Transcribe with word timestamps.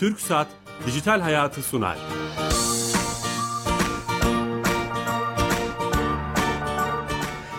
Türk 0.00 0.20
Saat 0.20 0.46
Dijital 0.86 1.20
Hayatı 1.20 1.62
sunar. 1.62 1.98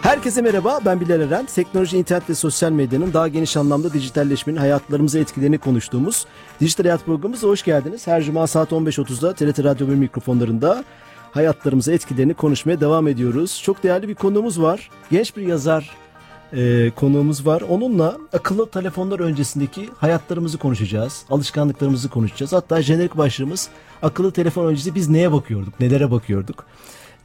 Herkese 0.02 0.42
merhaba, 0.42 0.80
ben 0.86 1.02
Bilal 1.02 1.22
Eren. 1.22 1.46
Teknoloji, 1.46 1.98
internet 1.98 2.30
ve 2.30 2.36
sosyal 2.36 2.72
medyanın 2.72 3.14
daha 3.14 3.28
geniş 3.28 3.58
anlamda 3.58 3.94
dijitalleşmenin 3.94 4.58
hayatlarımıza 4.58 5.20
etkilerini 5.20 5.58
konuştuğumuz 5.58 6.26
Dijital 6.60 6.84
Hayat 6.84 7.06
programımıza 7.06 7.48
hoş 7.48 7.64
geldiniz. 7.64 8.08
Her 8.08 8.24
cuma 8.24 8.48
saat 8.48 8.72
15.30'da 8.72 9.34
TRT 9.34 9.64
Radyo 9.64 9.88
1 9.88 9.96
mikrofonlarında 9.96 10.84
hayatlarımıza 11.32 11.92
etkilerini 11.92 12.34
konuşmaya 12.34 12.82
devam 12.82 13.08
ediyoruz. 13.08 13.62
Çok 13.64 13.84
değerli 13.84 14.08
bir 14.08 14.16
konuğumuz 14.16 14.62
var. 14.62 14.90
Genç 15.12 15.38
bir 15.38 15.42
yazar 15.42 15.96
e, 16.54 16.92
konuğumuz 16.96 17.46
var. 17.46 17.62
Onunla 17.62 18.18
akıllı 18.34 18.70
telefonlar 18.70 19.20
öncesindeki 19.20 19.90
hayatlarımızı 19.98 20.58
konuşacağız. 20.58 21.26
Alışkanlıklarımızı 21.30 22.10
konuşacağız. 22.10 22.54
Hatta 22.54 22.82
jenerik 22.82 23.18
başlığımız 23.18 23.70
akıllı 24.02 24.32
telefon 24.32 24.66
öncesi 24.66 24.96
biz 24.96 25.10
neye 25.10 25.32
bakıyorduk, 25.32 25.80
nelere 25.80 26.12
bakıyorduk. 26.12 26.66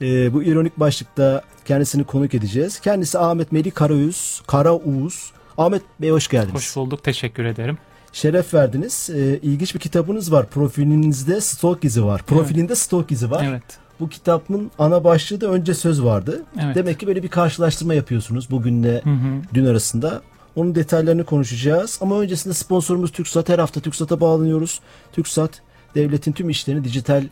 E, 0.00 0.32
bu 0.34 0.42
ironik 0.42 0.80
başlıkta 0.80 1.42
kendisini 1.64 2.04
konuk 2.04 2.34
edeceğiz. 2.34 2.80
Kendisi 2.80 3.18
Ahmet 3.18 3.52
Melih 3.52 3.74
Karaüz, 3.74 4.42
Karauz. 4.46 5.32
Ahmet 5.58 5.82
Bey 6.00 6.10
hoş 6.10 6.28
geldiniz. 6.28 6.54
Hoş 6.54 6.76
bulduk, 6.76 7.02
teşekkür 7.02 7.44
ederim. 7.44 7.78
Şeref 8.12 8.54
verdiniz. 8.54 9.10
E, 9.10 9.38
ilginç 9.42 9.74
bir 9.74 9.80
kitabınız 9.80 10.32
var. 10.32 10.46
Profilinizde 10.46 11.40
stok 11.40 11.84
izi 11.84 12.04
var. 12.04 12.22
Profilinde 12.22 12.66
evet. 12.66 12.78
stok 12.78 13.12
izi 13.12 13.30
var. 13.30 13.46
Evet. 13.48 13.62
Bu 14.02 14.08
kitabın 14.08 14.70
ana 14.78 15.04
başlığı 15.04 15.40
da 15.40 15.46
önce 15.46 15.74
söz 15.74 16.04
vardı. 16.04 16.42
Evet. 16.64 16.76
Demek 16.76 17.00
ki 17.00 17.06
böyle 17.06 17.22
bir 17.22 17.28
karşılaştırma 17.28 17.94
yapıyorsunuz 17.94 18.50
bugünle 18.50 19.00
hı 19.04 19.10
hı. 19.10 19.42
dün 19.54 19.66
arasında. 19.66 20.22
Onun 20.56 20.74
detaylarını 20.74 21.24
konuşacağız. 21.24 21.98
Ama 22.02 22.20
öncesinde 22.20 22.54
sponsorumuz 22.54 23.12
TürkSat. 23.12 23.48
Her 23.48 23.58
hafta 23.58 23.80
TürkSat'a 23.80 24.20
bağlanıyoruz. 24.20 24.80
TürkSat 25.12 25.50
devletin 25.94 26.32
tüm 26.32 26.50
işlerini 26.50 26.84
dijital 26.84 27.24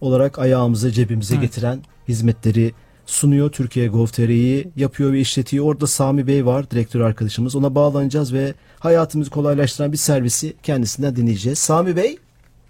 olarak 0.00 0.38
ayağımıza 0.38 0.90
cebimize 0.90 1.34
evet. 1.34 1.42
getiren 1.42 1.78
hizmetleri 2.08 2.72
sunuyor. 3.06 3.50
Türkiye 3.50 3.88
Gov.tr'yi 3.88 4.68
yapıyor 4.76 5.12
ve 5.12 5.20
işletiyor. 5.20 5.64
Orada 5.64 5.86
Sami 5.86 6.26
Bey 6.26 6.46
var, 6.46 6.70
direktör 6.70 7.00
arkadaşımız. 7.00 7.56
Ona 7.56 7.74
bağlanacağız 7.74 8.34
ve 8.34 8.54
hayatımızı 8.80 9.30
kolaylaştıran 9.30 9.92
bir 9.92 9.96
servisi 9.96 10.52
kendisinden 10.62 11.16
dinleyeceğiz. 11.16 11.58
Sami 11.58 11.96
Bey. 11.96 12.18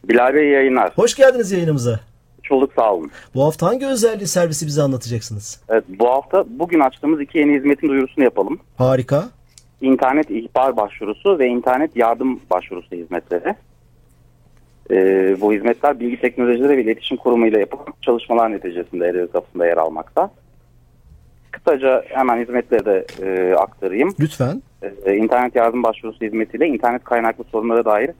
Bilal 0.08 0.34
Bey 0.34 0.48
yayınlar. 0.48 0.92
Hoş 0.97 1.14
geldiniz 1.14 1.53
yayınımıza. 1.53 2.00
Hoş 2.50 2.70
sağ 2.77 2.94
olun. 2.94 3.11
Bu 3.34 3.44
hafta 3.44 3.66
hangi 3.66 3.86
özelliği 3.86 4.27
servisi 4.27 4.66
bize 4.66 4.83
anlatacaksınız? 4.83 5.61
Evet 5.69 5.84
bu 5.89 6.08
hafta 6.08 6.44
bugün 6.48 6.80
açtığımız 6.80 7.20
iki 7.20 7.38
yeni 7.38 7.55
hizmetin 7.55 7.88
duyurusunu 7.88 8.25
yapalım. 8.25 8.58
Harika. 8.78 9.25
İnternet 9.80 10.30
ihbar 10.30 10.77
başvurusu 10.77 11.38
ve 11.38 11.47
internet 11.47 11.97
yardım 11.97 12.41
başvurusu 12.50 12.97
hizmetleri. 12.97 13.55
Ee, 14.91 15.36
bu 15.41 15.53
hizmetler 15.53 16.00
Bilgi 16.00 16.20
Teknolojileri 16.20 16.77
ve 16.77 16.83
İletişim 16.83 17.16
Kurumu 17.16 17.47
ile 17.47 17.61
yapılan 17.61 17.86
çalışmalar 18.03 18.53
neticesinde 18.53 19.06
el 19.06 19.27
kapısında 19.27 19.66
yer 19.66 19.77
almakta. 19.77 20.31
Kısaca 21.50 22.05
hemen 22.08 22.41
hizmetleri 22.41 22.84
de 22.84 23.06
e, 23.22 23.55
aktarayım. 23.55 24.14
Lütfen. 24.20 24.62
Ee, 24.83 25.16
internet 25.16 25.56
yardım 25.56 25.83
başvurusu 25.83 26.25
hizmetiyle 26.25 26.66
internet 26.66 27.05
kaynaklı 27.05 27.44
sorunlara 27.44 27.84
dair 27.84 28.10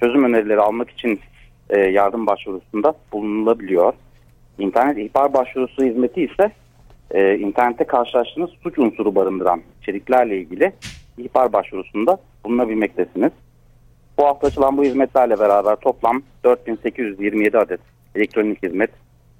çözüm 0.00 0.24
önerileri 0.24 0.60
almak 0.60 0.90
için 0.90 1.20
e, 1.70 1.80
yardım 1.80 2.26
başvurusunda 2.26 2.94
bulunulabiliyor. 3.12 3.92
İnternet 4.58 4.98
ihbar 4.98 5.34
başvurusu 5.34 5.84
hizmeti 5.84 6.22
ise 6.22 6.52
e, 7.10 7.38
internette 7.38 7.84
karşılaştığınız 7.84 8.50
suç 8.62 8.78
unsuru 8.78 9.14
barındıran 9.14 9.62
içeriklerle 9.82 10.38
ilgili 10.38 10.72
ihbar 11.18 11.52
başvurusunda 11.52 12.18
bulunabilmektesiniz. 12.44 13.32
Bu 14.18 14.26
hafta 14.26 14.46
açılan 14.46 14.76
bu 14.76 14.84
hizmetlerle 14.84 15.38
beraber 15.38 15.76
toplam 15.76 16.22
4827 16.44 17.58
adet 17.58 17.80
elektronik 18.14 18.62
hizmet 18.62 18.90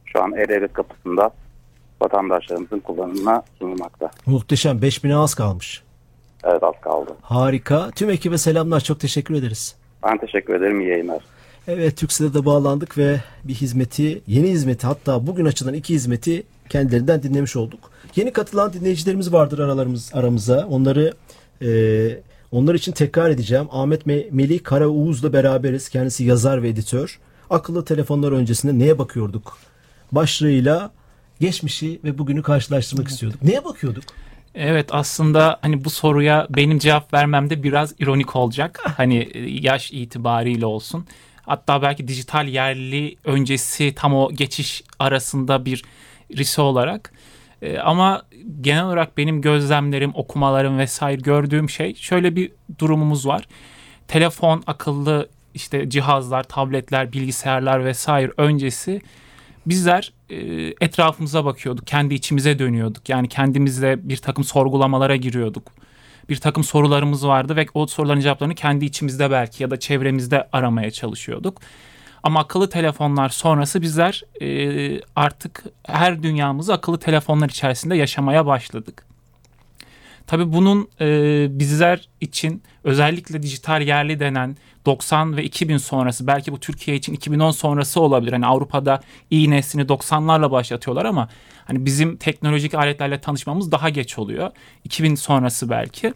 şu 0.05 0.23
an 0.23 0.33
E-Devlet 0.33 0.73
kapısında 0.73 1.31
vatandaşlarımızın 2.01 2.81
kullanımına 2.81 3.43
sunulmakta. 3.59 4.11
Muhteşem 4.27 4.77
5000'e 4.77 5.17
az 5.17 5.35
kalmış. 5.35 5.83
Evet 6.45 6.63
az 6.63 6.75
kaldı. 6.81 7.17
Harika. 7.23 7.91
Tüm 7.91 8.11
ekibe 8.11 8.39
selamlar. 8.39 8.81
Çok 8.81 9.01
teşekkür 9.01 9.35
ederiz. 9.35 9.77
Ben 10.05 10.19
teşekkür 10.19 10.55
ederim. 10.55 10.81
İyi 10.81 10.89
yayınlar. 10.89 11.23
Evet 11.69 11.97
Türkcell'e 11.97 12.35
de 12.35 12.45
bağlandık 12.45 12.99
ve 12.99 13.21
bir 13.45 13.55
hizmeti, 13.55 14.23
yeni 14.27 14.51
hizmeti 14.51 14.87
hatta 14.87 15.27
bugün 15.27 15.45
açılan 15.45 15.75
iki 15.75 15.95
hizmeti 15.95 16.43
kendilerinden 16.69 17.23
dinlemiş 17.23 17.57
olduk. 17.57 17.91
Yeni 18.17 18.33
katılan 18.33 18.73
dinleyicilerimiz 18.73 19.33
vardır 19.33 19.59
aralarımız 19.59 20.11
aramıza. 20.15 20.67
Onları 20.71 21.15
e, 21.63 21.69
onlar 22.53 22.75
için 22.75 22.93
tekrar 22.93 23.31
edeceğim. 23.31 23.67
Ahmet 23.71 24.07
Me 24.07 24.25
Melih 24.31 24.63
Karaoğuz'la 24.63 25.33
beraberiz. 25.33 25.89
Kendisi 25.89 26.25
yazar 26.25 26.63
ve 26.63 26.69
editör. 26.69 27.19
Akıllı 27.51 27.85
telefonlar 27.85 28.33
öncesinde 28.33 28.79
neye 28.79 28.99
bakıyorduk? 28.99 29.59
Başlığıyla 30.13 30.91
geçmişi 31.41 32.01
ve 32.05 32.19
bugünü 32.19 32.43
karşılaştırmak 32.43 33.03
evet. 33.03 33.13
istiyorduk. 33.13 33.43
Neye 33.43 33.65
bakıyorduk? 33.65 34.05
Evet 34.55 34.87
aslında 34.91 35.59
hani 35.63 35.85
bu 35.85 35.91
soruya 35.91 36.47
benim 36.51 36.79
cevap 36.79 37.15
vermem 37.15 37.51
de 37.51 37.63
biraz 37.63 37.95
ironik 37.99 38.37
olacak. 38.37 38.81
Hani 38.97 39.31
yaş 39.63 39.93
itibariyle 39.93 40.67
olsun. 40.67 41.07
Hatta 41.47 41.83
belki 41.83 42.09
dijital 42.09 42.49
yerli 42.49 43.17
öncesi 43.25 43.95
tam 43.95 44.15
o 44.15 44.33
geçiş 44.33 44.83
arasında 44.99 45.65
bir 45.65 45.83
risi 46.37 46.61
olarak. 46.61 47.13
E, 47.63 47.79
ama 47.79 48.23
genel 48.61 48.85
olarak 48.85 49.17
benim 49.17 49.41
gözlemlerim, 49.41 50.11
okumalarım 50.15 50.79
vesaire 50.79 51.21
gördüğüm 51.21 51.71
şey 51.71 51.95
şöyle 51.95 52.37
bir 52.37 52.53
durumumuz 52.79 53.27
var. 53.27 53.49
Telefon, 54.09 54.63
akıllı 54.67 55.29
işte 55.55 55.91
cihazlar, 55.91 56.43
tabletler, 56.43 57.13
bilgisayarlar 57.13 57.85
vesaire 57.85 58.33
öncesi 58.37 59.01
bizler 59.67 60.13
e, 60.31 60.37
etrafımıza 60.81 61.45
bakıyorduk, 61.45 61.87
kendi 61.87 62.15
içimize 62.15 62.59
dönüyorduk. 62.59 63.09
Yani 63.09 63.29
kendimizle 63.29 64.09
bir 64.09 64.17
takım 64.17 64.45
sorgulamalara 64.45 65.17
giriyorduk 65.17 65.73
bir 66.29 66.37
takım 66.37 66.65
sorularımız 66.65 67.27
vardı 67.27 67.57
ve 67.57 67.67
o 67.75 67.87
soruların 67.87 68.21
cevaplarını 68.21 68.55
kendi 68.55 68.85
içimizde 68.85 69.31
belki 69.31 69.63
ya 69.63 69.71
da 69.71 69.79
çevremizde 69.81 70.49
aramaya 70.53 70.91
çalışıyorduk. 70.91 71.61
Ama 72.23 72.41
akıllı 72.41 72.71
telefonlar 72.71 73.29
sonrası 73.29 73.83
bizler 73.83 74.23
e, 74.41 75.01
artık 75.17 75.65
her 75.87 76.23
dünyamızı 76.23 76.75
akıllı 76.75 76.99
telefonlar 76.99 77.49
içerisinde 77.49 77.97
yaşamaya 77.97 78.47
başladık. 78.47 79.06
Tabii 80.27 80.53
bunun 80.53 80.89
e, 81.01 81.47
bizler 81.51 82.09
için 82.21 82.63
özellikle 82.85 83.43
dijital 83.43 83.83
yerli 83.83 84.21
denen 84.21 84.57
90 84.87 85.37
ve 85.37 85.45
2000 85.45 85.77
sonrası 85.77 86.27
belki 86.27 86.53
bu 86.53 86.61
Türkiye 86.61 86.97
için 86.97 87.13
2010 87.13 87.51
sonrası 87.51 88.01
olabilir. 88.01 88.33
Hani 88.33 88.47
Avrupa'da 88.47 89.01
iyi 89.31 89.51
neslini 89.51 89.83
90'larla 89.83 90.51
başlatıyorlar 90.51 91.05
ama 91.05 91.29
hani 91.65 91.87
bizim 91.87 92.17
teknolojik 92.17 92.75
aletlerle 92.75 93.21
tanışmamız 93.21 93.73
daha 93.73 93.89
geç 93.89 94.19
oluyor. 94.19 94.51
2000 94.85 95.15
sonrası 95.15 95.71
belki. 95.71 96.15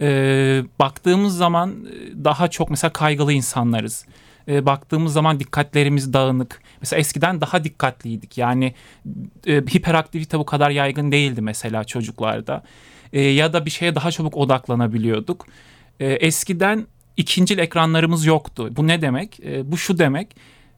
Ee, 0.00 0.62
baktığımız 0.78 1.36
zaman 1.36 1.86
daha 2.24 2.48
çok 2.48 2.70
mesela 2.70 2.92
kaygılı 2.92 3.32
insanlarız. 3.32 4.06
Ee, 4.48 4.66
baktığımız 4.66 5.12
zaman 5.12 5.40
dikkatlerimiz 5.40 6.12
dağınık. 6.12 6.62
Mesela 6.80 7.00
eskiden 7.00 7.40
daha 7.40 7.64
dikkatliydik. 7.64 8.38
Yani 8.38 8.74
e, 9.46 9.56
hiperaktivite 9.56 10.38
bu 10.38 10.46
kadar 10.46 10.70
yaygın 10.70 11.12
değildi 11.12 11.42
mesela 11.42 11.84
çocuklarda. 11.84 12.62
E, 13.12 13.20
ya 13.20 13.52
da 13.52 13.64
bir 13.66 13.70
şeye 13.70 13.94
daha 13.94 14.10
çabuk 14.10 14.36
odaklanabiliyorduk. 14.36 15.46
E, 16.00 16.06
eskiden 16.06 16.86
ikincil 17.16 17.58
ekranlarımız 17.58 18.26
yoktu. 18.26 18.68
Bu 18.76 18.86
ne 18.86 19.02
demek? 19.02 19.40
E, 19.40 19.72
bu 19.72 19.76
şu 19.76 19.98
demek. 19.98 20.36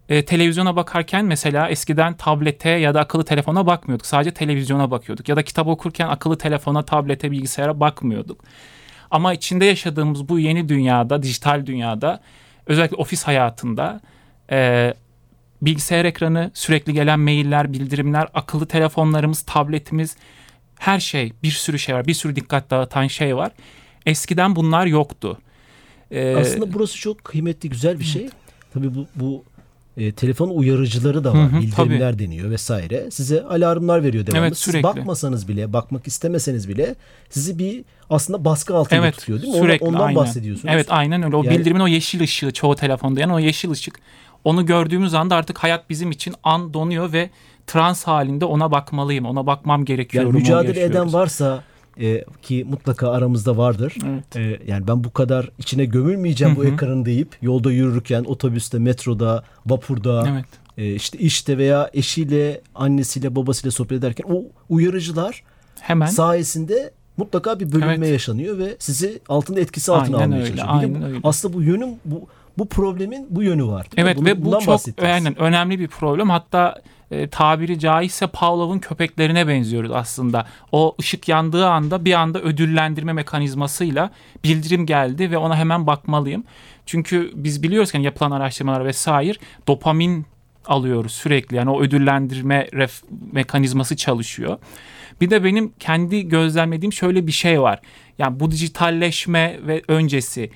E, 0.09 0.25
televizyona 0.25 0.77
bakarken 0.77 1.25
mesela 1.25 1.69
eskiden 1.69 2.17
tablete 2.17 2.71
ya 2.71 2.95
da 2.95 3.01
akıllı 3.01 3.25
telefona 3.25 3.67
bakmıyorduk. 3.67 4.07
Sadece 4.07 4.31
televizyona 4.35 4.91
bakıyorduk. 4.91 5.29
Ya 5.29 5.37
da 5.37 5.43
kitap 5.43 5.67
okurken 5.67 6.09
akıllı 6.09 6.39
telefona, 6.39 6.83
tablete, 6.83 7.31
bilgisayara 7.31 7.81
bakmıyorduk. 7.81 8.45
Ama 9.11 9.35
içinde 9.35 9.65
yaşadığımız 9.65 10.29
bu 10.29 10.39
yeni 10.39 10.69
dünyada, 10.69 11.23
dijital 11.23 11.67
dünyada 11.67 12.21
özellikle 12.67 12.97
ofis 12.97 13.25
hayatında 13.25 14.01
e, 14.51 14.95
bilgisayar 15.63 16.05
ekranı, 16.05 16.51
sürekli 16.55 16.93
gelen 16.93 17.21
mailler, 17.21 17.73
bildirimler, 17.73 18.29
akıllı 18.35 18.67
telefonlarımız, 18.67 19.43
tabletimiz 19.43 20.17
her 20.83 21.01
şey, 21.01 21.33
bir 21.43 21.51
sürü 21.51 21.79
şey 21.79 21.95
var. 21.95 22.07
Bir 22.07 22.15
sürü 22.15 22.37
dikkat 22.37 22.71
dağıtan 22.71 23.07
şey 23.07 23.37
var. 23.37 23.53
Eskiden 24.07 24.57
bunlar 24.57 24.87
yoktu. 24.87 25.39
Ee, 26.11 26.37
Aslında 26.37 26.73
burası 26.73 26.99
çok 26.99 27.25
kıymetli, 27.25 27.71
güzel 27.71 27.99
bir 28.01 28.05
şey. 28.05 28.29
Tabii 28.75 28.95
bu, 28.95 29.07
bu 29.15 29.45
e, 29.97 30.13
telefon 30.13 30.49
uyarıcıları 30.49 31.25
da 31.25 31.35
var. 31.35 31.53
Hı 31.53 31.57
hı, 31.57 31.61
bildirimler 31.61 32.13
tabii. 32.13 32.25
deniyor 32.25 32.51
vesaire. 32.51 33.11
Size 33.11 33.43
alarmlar 33.43 34.03
veriyor 34.03 34.27
devamlı. 34.27 34.47
Evet, 34.47 34.59
sürekli. 34.59 34.89
Siz 34.89 34.97
bakmasanız 34.97 35.49
bile, 35.49 35.73
bakmak 35.73 36.07
istemeseniz 36.07 36.69
bile 36.69 36.95
sizi 37.31 37.59
bir 37.59 37.85
aslında 38.11 38.45
baskı 38.45 38.77
altında 38.77 39.01
evet, 39.01 39.19
tutuyor 39.19 39.43
değil 39.43 39.53
mi? 39.53 39.59
Sürekli, 39.59 39.87
Ondan 39.87 40.01
aynen. 40.01 40.17
bahsediyorsunuz. 40.17 40.75
Evet 40.75 40.87
aynen 40.91 41.23
öyle. 41.23 41.37
O 41.37 41.45
yani, 41.45 41.59
bildirimin 41.59 41.81
o 41.81 41.89
yeşil 41.89 42.21
ışığı 42.21 42.51
çoğu 42.51 42.77
telefonda 42.77 43.21
yani 43.21 43.33
o 43.33 43.39
yeşil 43.39 43.71
ışık. 43.71 43.99
Onu 44.45 44.67
gördüğümüz 44.67 45.15
anda 45.15 45.37
artık 45.37 45.59
hayat 45.59 45.91
bizim 45.91 46.11
için 46.11 46.35
an 46.43 46.75
donuyor 46.75 47.13
ve 47.13 47.31
trans 47.67 48.05
halinde 48.05 48.45
ona 48.45 48.71
bakmalıyım. 48.71 49.25
Ona 49.27 49.47
bakmam 49.47 49.85
gerekiyor. 49.85 50.25
Yani 50.25 50.35
mücadele 50.35 50.83
eden 50.83 51.13
varsa 51.13 51.63
e, 52.01 52.25
ki 52.43 52.67
mutlaka 52.71 53.11
aramızda 53.11 53.57
vardır. 53.57 53.95
Evet. 54.07 54.37
E, 54.37 54.61
yani 54.71 54.89
ben 54.89 55.05
bu 55.05 55.13
kadar 55.13 55.51
içine 55.59 55.85
gömülmeyeceğim 55.85 56.57
bu 56.57 56.65
Hı 56.65 56.69
hı. 56.69 56.73
ekranın 56.73 57.05
deyip 57.05 57.37
yolda 57.43 57.73
yürürken 57.73 58.25
otobüste, 58.25 58.79
metroda, 58.79 59.45
vapurda, 59.67 60.29
Evet. 60.33 60.45
e, 60.79 60.95
işte 60.95 61.19
işte 61.19 61.59
veya 61.59 61.91
eşiyle, 61.95 62.61
annesiyle, 62.75 63.37
babasıyla 63.37 63.71
sohbet 63.71 63.99
ederken 63.99 64.25
o 64.31 64.43
uyarıcılar 64.69 65.43
Hemen. 65.81 66.07
sayesinde 66.07 66.91
mutlaka 67.17 67.61
bir 67.61 67.73
bölünme 67.73 67.95
Evet. 67.95 68.11
yaşanıyor 68.11 68.59
ve 68.59 68.77
sizi 68.79 69.21
altında 69.29 69.61
etkisi 69.61 69.93
altına 69.93 70.17
Aynen 70.17 70.27
almaya 70.27 70.43
öyle, 70.43 70.57
çalışıyor. 70.57 70.69
Aynen 70.81 71.03
bu- 71.03 71.07
öyle. 71.07 71.19
Aslında 71.25 71.55
bu 71.55 71.63
yönüm 71.63 71.89
bu 72.05 72.27
bu 72.59 72.69
problemin 72.69 73.27
bu 73.31 73.43
yönü 73.43 73.67
var. 73.67 73.87
Evet 73.97 74.17
Bunu- 74.17 74.27
ve 74.27 74.45
bu 74.45 74.51
çok 74.51 74.67
bahsedeceğiz. 74.67 75.15
aynen 75.15 75.39
önemli 75.41 75.79
bir 75.79 75.89
problem. 75.89 76.31
Hatta 76.31 76.83
e, 77.11 77.29
tabiri 77.29 77.79
caizse 77.79 78.27
Pavlov'un 78.27 78.79
köpeklerine 78.79 79.49
benziyoruz 79.49 79.91
aslında. 79.91 80.47
O 80.73 80.97
ışık 81.01 81.29
yandığı 81.29 81.67
anda 81.69 82.05
bir 82.05 82.13
anda 82.15 82.41
ödüllendirme 82.41 83.13
mekanizmasıyla 83.13 84.11
bildirim 84.45 84.87
geldi 84.87 85.31
ve 85.31 85.37
ona 85.39 85.57
hemen 85.57 85.87
bakmalıyım. 85.87 86.45
Çünkü 86.87 87.31
biz 87.35 87.63
biliyoruz 87.63 87.93
ki 87.93 87.99
hani 87.99 88.05
yapılan 88.05 88.31
araştırmalar 88.31 88.85
vesaire 88.85 89.39
dopamin 89.69 90.27
alıyoruz 90.67 91.13
sürekli. 91.13 91.57
Yani 91.57 91.71
o 91.71 91.81
ödüllendirme 91.83 92.69
ref- 92.73 93.03
mekanizması 93.33 93.97
çalışıyor. 93.97 94.59
Bir 95.21 95.31
de 95.31 95.45
benim 95.45 95.73
kendi 95.81 96.29
gözlemlediğim 96.29 96.93
şöyle 96.93 97.27
bir 97.27 97.33
şey 97.33 97.61
var. 97.63 97.81
Yani 98.19 98.41
bu 98.41 98.51
dijitalleşme 98.51 99.59
ve 99.67 99.83
öncesi 99.89 100.51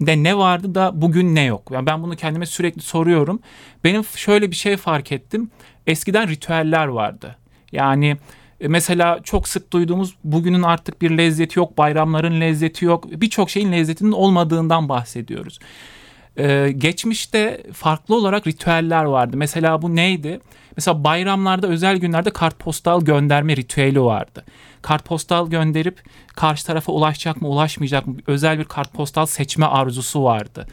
de 0.00 0.22
ne 0.22 0.38
vardı 0.38 0.74
da 0.74 0.90
bugün 0.94 1.34
ne 1.34 1.44
yok? 1.44 1.68
Yani 1.70 1.86
ben 1.86 2.02
bunu 2.02 2.16
kendime 2.16 2.46
sürekli 2.46 2.82
soruyorum. 2.82 3.40
Benim 3.84 4.04
şöyle 4.04 4.50
bir 4.50 4.56
şey 4.56 4.76
fark 4.76 5.12
ettim. 5.12 5.50
Eskiden 5.86 6.28
ritüeller 6.28 6.86
vardı. 6.86 7.36
Yani 7.72 8.16
e, 8.60 8.68
mesela 8.68 9.20
çok 9.24 9.48
sık 9.48 9.72
duyduğumuz 9.72 10.14
bugünün 10.24 10.62
artık 10.62 11.02
bir 11.02 11.10
lezzeti 11.10 11.58
yok, 11.58 11.78
bayramların 11.78 12.40
lezzeti 12.40 12.84
yok. 12.84 13.20
Birçok 13.20 13.50
şeyin 13.50 13.72
lezzetinin 13.72 14.12
olmadığından 14.12 14.88
bahsediyoruz. 14.88 15.58
Ee, 16.38 16.72
geçmişte 16.76 17.62
farklı 17.72 18.14
olarak 18.14 18.46
ritüeller 18.46 19.04
vardı. 19.04 19.36
Mesela 19.36 19.82
bu 19.82 19.96
neydi? 19.96 20.40
Mesela 20.76 21.04
bayramlarda 21.04 21.68
özel 21.68 21.96
günlerde 21.96 22.30
kartpostal 22.30 23.04
gönderme 23.04 23.56
ritüeli 23.56 24.02
vardı. 24.02 24.44
Kartpostal 24.82 25.50
gönderip 25.50 26.02
karşı 26.34 26.66
tarafa 26.66 26.92
ulaşacak 26.92 27.42
mı 27.42 27.48
ulaşmayacak 27.48 28.06
mı 28.06 28.16
özel 28.26 28.58
bir 28.58 28.64
kartpostal 28.64 29.26
seçme 29.26 29.66
arzusu 29.66 30.24
vardı. 30.24 30.66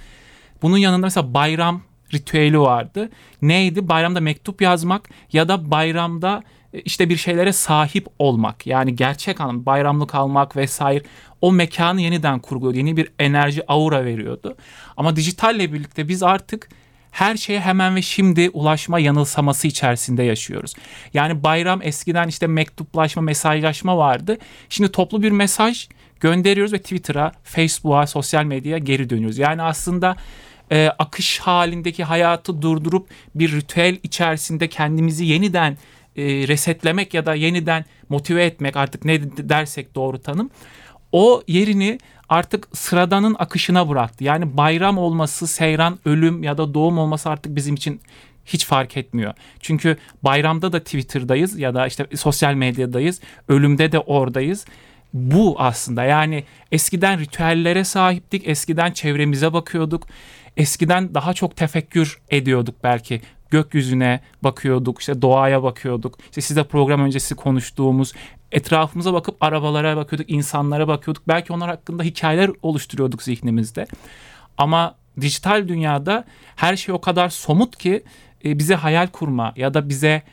Bunun 0.61 0.77
yanında 0.77 1.05
mesela 1.05 1.33
bayram 1.33 1.81
ritüeli 2.13 2.59
vardı. 2.59 3.09
Neydi? 3.41 3.87
Bayramda 3.87 4.21
mektup 4.21 4.61
yazmak 4.61 5.09
ya 5.33 5.47
da 5.47 5.71
bayramda 5.71 6.43
e, 6.73 6.81
işte 6.81 7.09
bir 7.09 7.17
şeylere 7.17 7.53
sahip 7.53 8.07
olmak. 8.19 8.67
Yani 8.67 8.95
gerçek 8.95 9.41
anlamda 9.41 9.65
bayramlık 9.65 10.15
almak 10.15 10.55
vesaire 10.55 11.03
o 11.41 11.51
mekanı 11.51 12.01
yeniden 12.01 12.39
kurguluyordu. 12.39 12.77
Yeni 12.77 12.97
bir 12.97 13.11
enerji 13.19 13.63
aura 13.67 14.05
veriyordu. 14.05 14.57
Ama 14.97 15.15
dijitalle 15.15 15.73
birlikte 15.73 16.07
biz 16.07 16.23
artık 16.23 16.69
her 17.15 17.37
şeye 17.37 17.59
hemen 17.59 17.95
ve 17.95 18.01
şimdi 18.01 18.49
ulaşma 18.49 18.99
yanılsaması 18.99 19.67
içerisinde 19.67 20.23
yaşıyoruz. 20.23 20.73
Yani 21.13 21.43
bayram 21.43 21.81
eskiden 21.83 22.27
işte 22.27 22.47
mektuplaşma, 22.47 23.21
mesajlaşma 23.21 23.97
vardı. 23.97 24.37
Şimdi 24.69 24.91
toplu 24.91 25.23
bir 25.23 25.31
mesaj 25.31 25.87
gönderiyoruz 26.19 26.73
ve 26.73 26.77
Twitter'a, 26.77 27.31
Facebook'a, 27.43 28.07
sosyal 28.07 28.43
medyaya 28.43 28.77
geri 28.77 29.09
dönüyoruz. 29.09 29.37
Yani 29.37 29.61
aslında 29.61 30.15
e, 30.71 30.87
akış 30.99 31.39
halindeki 31.39 32.03
hayatı 32.03 32.61
durdurup 32.61 33.09
bir 33.35 33.51
ritüel 33.51 33.97
içerisinde 34.03 34.67
kendimizi 34.67 35.25
yeniden 35.25 35.77
e, 36.15 36.23
resetlemek 36.23 37.13
ya 37.13 37.25
da 37.25 37.35
yeniden 37.35 37.85
motive 38.09 38.45
etmek 38.45 38.75
artık 38.75 39.05
ne 39.05 39.23
dersek 39.49 39.95
doğru 39.95 40.21
tanım 40.21 40.49
o 41.11 41.43
yerini 41.47 41.97
artık 42.29 42.67
sıradanın 42.73 43.35
akışına 43.39 43.89
bıraktı. 43.89 44.23
Yani 44.23 44.57
bayram 44.57 44.97
olması, 44.97 45.47
seyran, 45.47 45.99
ölüm 46.05 46.43
ya 46.43 46.57
da 46.57 46.73
doğum 46.73 46.97
olması 46.97 47.29
artık 47.29 47.55
bizim 47.55 47.75
için 47.75 48.01
hiç 48.45 48.65
fark 48.65 48.97
etmiyor. 48.97 49.33
Çünkü 49.59 49.97
bayramda 50.23 50.71
da 50.71 50.79
Twitter'dayız 50.79 51.59
ya 51.59 51.73
da 51.73 51.87
işte 51.87 52.07
sosyal 52.15 52.53
medyadayız. 52.53 53.21
Ölümde 53.47 53.91
de 53.91 53.99
oradayız. 53.99 54.65
Bu 55.13 55.55
aslında 55.59 56.03
yani 56.03 56.43
eskiden 56.71 57.19
ritüellere 57.19 57.83
sahiptik. 57.83 58.47
Eskiden 58.47 58.91
çevremize 58.91 59.53
bakıyorduk. 59.53 60.07
Eskiden 60.57 61.13
daha 61.13 61.33
çok 61.33 61.55
tefekkür 61.55 62.19
ediyorduk 62.29 62.75
belki 62.83 63.21
gökyüzüne 63.49 64.19
bakıyorduk, 64.41 64.99
işte 64.99 65.21
doğaya 65.21 65.63
bakıyorduk. 65.63 66.17
İşte 66.23 66.41
size 66.41 66.63
program 66.63 67.01
öncesi 67.01 67.35
konuştuğumuz 67.35 68.13
etrafımıza 68.51 69.13
bakıp 69.13 69.43
arabalara 69.43 69.97
bakıyorduk, 69.97 70.29
insanlara 70.29 70.87
bakıyorduk. 70.87 71.27
Belki 71.27 71.53
onlar 71.53 71.69
hakkında 71.69 72.03
hikayeler 72.03 72.51
oluşturuyorduk 72.61 73.23
zihnimizde. 73.23 73.87
Ama 74.57 74.95
dijital 75.21 75.67
dünyada 75.67 76.25
her 76.55 76.75
şey 76.75 76.95
o 76.95 77.01
kadar 77.01 77.29
somut 77.29 77.77
ki 77.77 78.03
e, 78.45 78.59
bize 78.59 78.75
hayal 78.75 79.07
kurma 79.07 79.53
ya 79.55 79.73
da 79.73 79.89
bize 79.89 80.23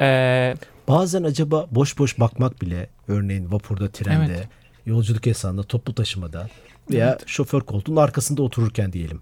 e, 0.00 0.54
Bazen 0.88 1.22
acaba 1.22 1.66
boş 1.70 1.98
boş 1.98 2.20
bakmak 2.20 2.62
bile 2.62 2.88
örneğin 3.08 3.52
vapurda, 3.52 3.90
trende, 3.90 4.32
Evet. 4.32 4.48
yolculuk 4.86 5.26
esnasında, 5.26 5.62
toplu 5.62 5.94
taşımada 5.94 6.48
veya 6.90 7.18
şoför 7.26 7.60
koltuğunun 7.60 7.96
arkasında 7.96 8.42
otururken 8.42 8.92
diyelim. 8.92 9.20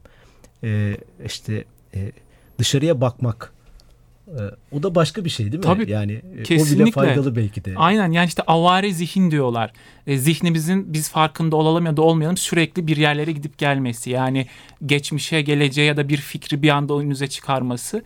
Ee, 0.65 0.97
işte 1.25 1.65
e, 1.95 2.13
dışarıya 2.59 3.01
bakmak 3.01 3.53
e, 4.29 4.41
o 4.73 4.83
da 4.83 4.95
başka 4.95 5.25
bir 5.25 5.31
şey 5.31 5.47
değil 5.47 5.59
mi? 5.59 5.65
Tabii, 5.65 5.91
yani 5.91 6.13
e, 6.13 6.19
o 6.19 6.35
bile 6.35 6.43
kesinlikle. 6.43 6.91
faydalı 6.91 7.37
belki 7.37 7.65
de. 7.65 7.73
Aynen 7.77 8.13
yani 8.13 8.27
işte 8.27 8.43
avare 8.47 8.93
zihin 8.93 9.31
diyorlar. 9.31 9.73
E, 10.07 10.19
zihnimizin 10.19 10.93
biz 10.93 11.11
farkında 11.11 11.57
olalım 11.57 11.87
ya 11.87 11.97
da 11.97 12.03
olmayalım 12.03 12.37
sürekli 12.37 12.87
bir 12.87 12.97
yerlere 12.97 13.33
gidip 13.33 13.59
gelmesi. 13.59 14.11
Yani 14.11 14.47
geçmişe, 14.87 15.43
geleceğe 15.43 15.87
ya 15.87 15.97
da 15.97 16.09
bir 16.09 16.17
fikri 16.17 16.63
bir 16.63 16.69
anda 16.69 16.95
önünüze 16.95 17.27
çıkarması. 17.27 18.03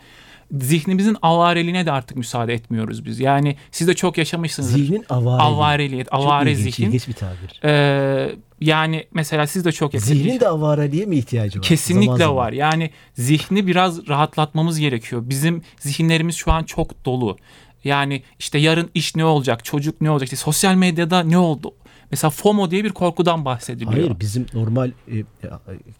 Zihnimizin 0.60 1.16
avareliğine 1.22 1.86
de 1.86 1.92
artık 1.92 2.16
müsaade 2.16 2.54
etmiyoruz 2.54 3.04
biz. 3.04 3.20
Yani 3.20 3.56
siz 3.70 3.88
de 3.88 3.94
çok 3.94 4.18
yaşamışsınızdır. 4.18 4.78
Zihnin 4.78 5.04
avareliği. 5.10 5.40
Avareliği, 5.54 6.04
Çok 6.04 6.14
avare 6.14 6.52
ilginç, 6.52 6.74
zihin. 6.74 6.88
ilginç 6.88 7.08
bir 7.08 7.12
tabir. 7.12 7.60
Ee, 7.64 8.34
yani 8.60 9.06
mesela 9.14 9.46
siz 9.46 9.64
de 9.64 9.72
çok 9.72 9.94
yaşamışsınız. 9.94 10.22
Zihnin 10.22 10.40
de 10.40 10.48
avareliğe 10.48 11.06
mi 11.06 11.16
ihtiyacı 11.16 11.58
var? 11.58 11.66
Kesinlikle 11.66 12.06
Zaman 12.06 12.18
zaman. 12.18 12.36
var. 12.36 12.52
Yani 12.52 12.90
zihni 13.14 13.66
biraz 13.66 14.08
rahatlatmamız 14.08 14.78
gerekiyor. 14.78 15.22
Bizim 15.24 15.62
zihinlerimiz 15.78 16.36
şu 16.36 16.52
an 16.52 16.64
çok 16.64 17.04
dolu. 17.04 17.36
Yani 17.84 18.22
işte 18.38 18.58
yarın 18.58 18.90
iş 18.94 19.16
ne 19.16 19.24
olacak, 19.24 19.64
çocuk 19.64 20.00
ne 20.00 20.10
olacak, 20.10 20.26
işte 20.26 20.36
sosyal 20.36 20.74
medyada 20.74 21.22
ne 21.22 21.38
oldu? 21.38 21.74
Mesela 22.10 22.30
FOMO 22.30 22.70
diye 22.70 22.84
bir 22.84 22.90
korkudan 22.90 23.44
bahsediliyor. 23.44 23.92
Hayır 23.92 24.20
bizim 24.20 24.46
normal 24.54 24.90
e, 25.12 25.14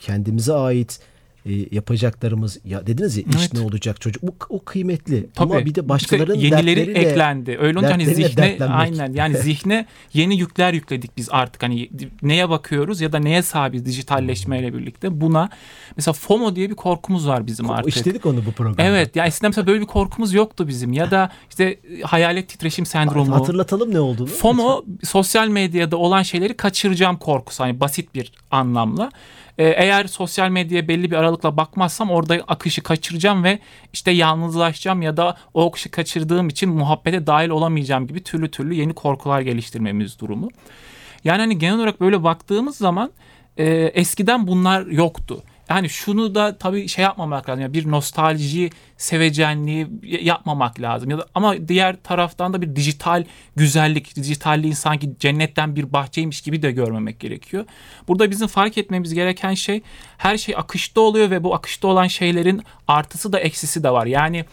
kendimize 0.00 0.52
ait 0.52 1.00
e, 1.46 1.52
yapacaklarımız 1.74 2.58
ya 2.64 2.86
dediniz 2.86 3.16
ya 3.16 3.22
iş 3.22 3.36
Evet. 3.38 3.52
ne 3.54 3.60
olacak 3.60 4.00
çocuk 4.00 4.22
bu 4.22 4.34
o 4.48 4.64
kıymetli 4.64 5.26
Tabii. 5.34 5.54
ama 5.54 5.64
bir 5.66 5.74
de 5.74 5.88
başkalarının 5.88 6.34
İşte 6.34 6.56
yenileri 6.56 6.90
eklendi. 6.90 7.58
Öyle 7.60 7.78
olunca 7.78 7.92
hani 7.92 8.06
zihne 8.06 8.36
dertlenmek. 8.36 8.78
aynen 8.80 9.12
yani 9.12 9.36
zihne 9.42 9.86
yeni 10.14 10.38
yükler 10.38 10.72
yükledik 10.72 11.16
biz 11.16 11.28
artık 11.30 11.62
hani 11.62 11.90
neye 12.22 12.50
bakıyoruz 12.50 13.00
ya 13.00 13.12
da 13.12 13.18
neye 13.18 13.42
sahibiz 13.42 13.86
dijitalleşmeyle 13.86 14.74
birlikte 14.74 15.20
buna 15.20 15.48
mesela 15.96 16.12
FOMO 16.12 16.56
diye 16.56 16.70
bir 16.70 16.74
korkumuz 16.74 17.28
var 17.28 17.46
bizim 17.46 17.70
artık. 17.70 17.96
işledik 17.96 18.26
onu 18.26 18.46
bu 18.46 18.52
programda. 18.52 18.82
Evet 18.82 19.16
ya 19.16 19.26
eskiden 19.26 19.48
mesela 19.50 19.66
böyle 19.66 19.80
bir 19.80 19.86
korkumuz 19.86 20.34
yoktu 20.34 20.68
bizim 20.68 20.92
ya 20.92 21.10
da 21.10 21.30
işte 21.50 21.78
hayalet 22.02 22.48
titreşim 22.48 22.86
sendromu. 22.86 23.34
Hatırlatalım 23.34 23.94
ne 23.94 24.00
olduğunu. 24.00 24.26
FOMO 24.26 24.84
sosyal 25.04 25.48
medyada 25.48 25.96
olan 25.96 26.22
şeyleri 26.22 26.56
kaçıracağım 26.56 27.16
korkusu 27.16 27.64
hani 27.64 27.80
basit 27.80 28.14
bir 28.14 28.32
anlamla. 28.50 29.10
Ee, 29.58 29.64
eğer 29.64 30.06
sosyal 30.06 30.48
medyaya 30.48 30.88
belli 30.88 31.10
bir 31.10 31.16
aralıkla 31.16 31.56
bakmazsam 31.56 32.10
orada 32.10 32.34
akışı 32.48 32.82
kaçıracağım 32.82 33.44
ve 33.44 33.58
işte 33.92 34.10
yalnızlaşacağım 34.10 35.02
ya 35.02 35.16
da 35.16 35.36
o 35.54 35.68
akışı 35.68 35.90
kaçırdığım 35.90 36.48
için 36.48 36.70
muhabbete 36.70 37.26
dahil 37.26 37.48
olamayacağım 37.48 38.06
gibi 38.06 38.22
türlü 38.22 38.50
türlü 38.50 38.74
yeni 38.74 38.94
korkular 38.94 39.40
geliştirmemiz 39.40 40.18
durumu. 40.18 40.48
Yani 41.24 41.38
hani 41.38 41.58
genel 41.58 41.76
olarak 41.76 42.00
böyle 42.00 42.22
baktığımız 42.22 42.76
zaman 42.76 43.12
e, 43.56 43.64
eskiden 43.74 44.46
bunlar 44.46 44.86
yoktu. 44.86 45.42
Yani 45.76 45.88
şunu 45.88 46.34
da 46.34 46.58
tabii 46.58 46.88
şey 46.88 47.02
yapmamak 47.02 47.48
lazım. 47.48 47.62
Yani 47.62 47.74
bir 47.74 47.90
nostalji, 47.90 48.70
sevecenliği 48.96 49.86
yapmamak 50.02 50.80
lazım. 50.80 51.10
Ya 51.10 51.18
da, 51.18 51.26
ama 51.34 51.68
diğer 51.68 51.96
taraftan 52.02 52.52
da 52.52 52.62
bir 52.62 52.76
dijital 52.76 53.24
güzellik, 53.56 54.16
dijitalliği 54.16 54.74
sanki 54.74 55.10
cennetten 55.18 55.76
bir 55.76 55.92
bahçeymiş 55.92 56.40
gibi 56.40 56.62
de 56.62 56.72
görmemek 56.72 57.20
gerekiyor. 57.20 57.64
Burada 58.08 58.30
bizim 58.30 58.46
fark 58.46 58.78
etmemiz 58.78 59.14
gereken 59.14 59.54
şey 59.54 59.82
her 60.18 60.36
şey 60.36 60.54
akışta 60.56 61.00
oluyor 61.00 61.30
ve 61.30 61.44
bu 61.44 61.54
akışta 61.54 61.88
olan 61.88 62.06
şeylerin 62.06 62.62
artısı 62.88 63.32
da 63.32 63.40
eksisi 63.40 63.82
de 63.82 63.90
var. 63.90 64.06
Yani 64.06 64.44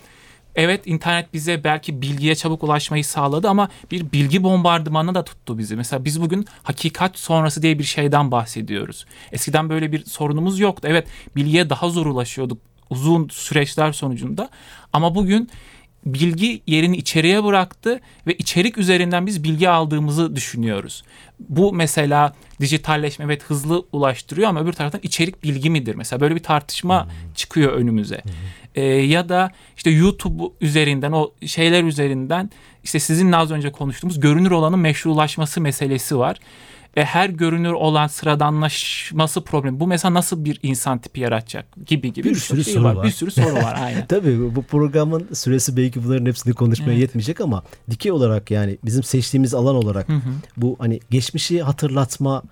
Evet 0.60 0.88
internet 0.88 1.34
bize 1.34 1.64
belki 1.64 2.02
bilgiye 2.02 2.36
çabuk 2.36 2.64
ulaşmayı 2.64 3.06
sağladı 3.06 3.50
ama 3.50 3.70
bir 3.92 4.12
bilgi 4.12 4.44
bombardımanına 4.44 5.16
da 5.16 5.24
tuttu 5.24 5.58
bizi. 5.58 5.76
Mesela 5.76 6.06
biz 6.06 6.22
bugün 6.22 6.46
hakikat 6.64 7.18
sonrası 7.18 7.62
diye 7.62 7.80
bir 7.80 7.84
şeyden 7.84 8.32
bahsediyoruz. 8.32 9.06
Eskiden 9.32 9.70
böyle 9.70 9.92
bir 9.92 10.06
sorunumuz 10.06 10.60
yoktu. 10.60 10.88
Evet 10.92 11.08
bilgiye 11.36 11.70
daha 11.70 11.90
zor 11.90 12.06
ulaşıyorduk 12.06 12.58
uzun 12.90 13.28
süreçler 13.32 13.92
sonucunda 13.92 14.50
ama 14.94 15.16
bugün 15.16 15.50
bilgi 16.06 16.62
yerini 16.68 16.98
içeriye 16.98 17.44
bıraktı 17.44 18.00
ve 18.28 18.34
içerik 18.34 18.78
üzerinden 18.78 19.28
biz 19.28 19.44
bilgi 19.44 19.70
aldığımızı 19.70 20.36
düşünüyoruz. 20.36 21.04
Bu 21.40 21.74
mesela 21.74 22.36
dijitalleşme 22.60 23.26
evet 23.26 23.44
hızlı 23.44 23.86
ulaştırıyor 23.92 24.50
ama 24.50 24.62
öbür 24.62 24.74
taraftan 24.74 25.02
içerik 25.04 25.44
bilgi 25.44 25.70
midir? 25.70 25.96
Mesela 25.96 26.20
böyle 26.20 26.36
bir 26.36 26.44
tartışma 26.44 27.08
çıkıyor 27.36 27.74
önümüze. 27.74 28.22
Ee, 28.80 28.84
ya 28.86 29.30
da 29.30 29.52
işte 29.78 29.90
YouTube 29.90 30.44
üzerinden 30.62 31.12
o 31.12 31.32
şeyler 31.46 31.84
üzerinden 31.84 32.50
işte 32.84 33.00
sizinle 33.00 33.36
az 33.36 33.52
önce 33.52 33.72
konuştuğumuz 33.72 34.20
görünür 34.20 34.52
olanın 34.52 34.80
meşrulaşması 34.80 35.62
meselesi 35.62 36.18
var. 36.18 36.38
E, 36.96 37.04
her 37.04 37.30
görünür 37.30 37.72
olan 37.72 38.08
sıradanlaşması 38.08 39.44
problemi. 39.44 39.80
Bu 39.80 39.88
mesela 39.88 40.14
nasıl 40.14 40.46
bir 40.46 40.60
insan 40.64 41.00
tipi 41.00 41.20
yaratacak 41.20 41.66
gibi 41.86 42.14
gibi 42.14 42.24
Bir 42.30 42.30
birçok 42.36 42.44
sürü 42.44 42.64
şey 42.64 42.74
soru 42.74 42.84
var. 42.84 42.96
var. 42.96 43.06
Bir 43.06 43.12
sürü 43.12 43.32
soru 43.32 43.54
var 43.56 43.78
aynen. 43.84 44.06
Tabii 44.08 44.56
bu 44.56 44.62
programın 44.64 45.28
süresi 45.34 45.78
belki 45.78 46.04
bunların 46.06 46.26
hepsini 46.26 46.54
konuşmaya 46.54 46.92
Evet. 46.92 47.02
yetmeyecek 47.02 47.42
ama 47.42 47.64
dikey 47.90 48.12
olarak 48.12 48.52
yani 48.52 48.78
bizim 48.86 49.04
seçtiğimiz 49.04 49.54
alan 49.54 49.76
olarak 49.76 50.10
Hı 50.10 50.14
hı. 50.14 50.30
bu 50.58 50.76
hani 50.80 51.00
geçmişi 51.10 51.62
hatırlatma 51.64 52.44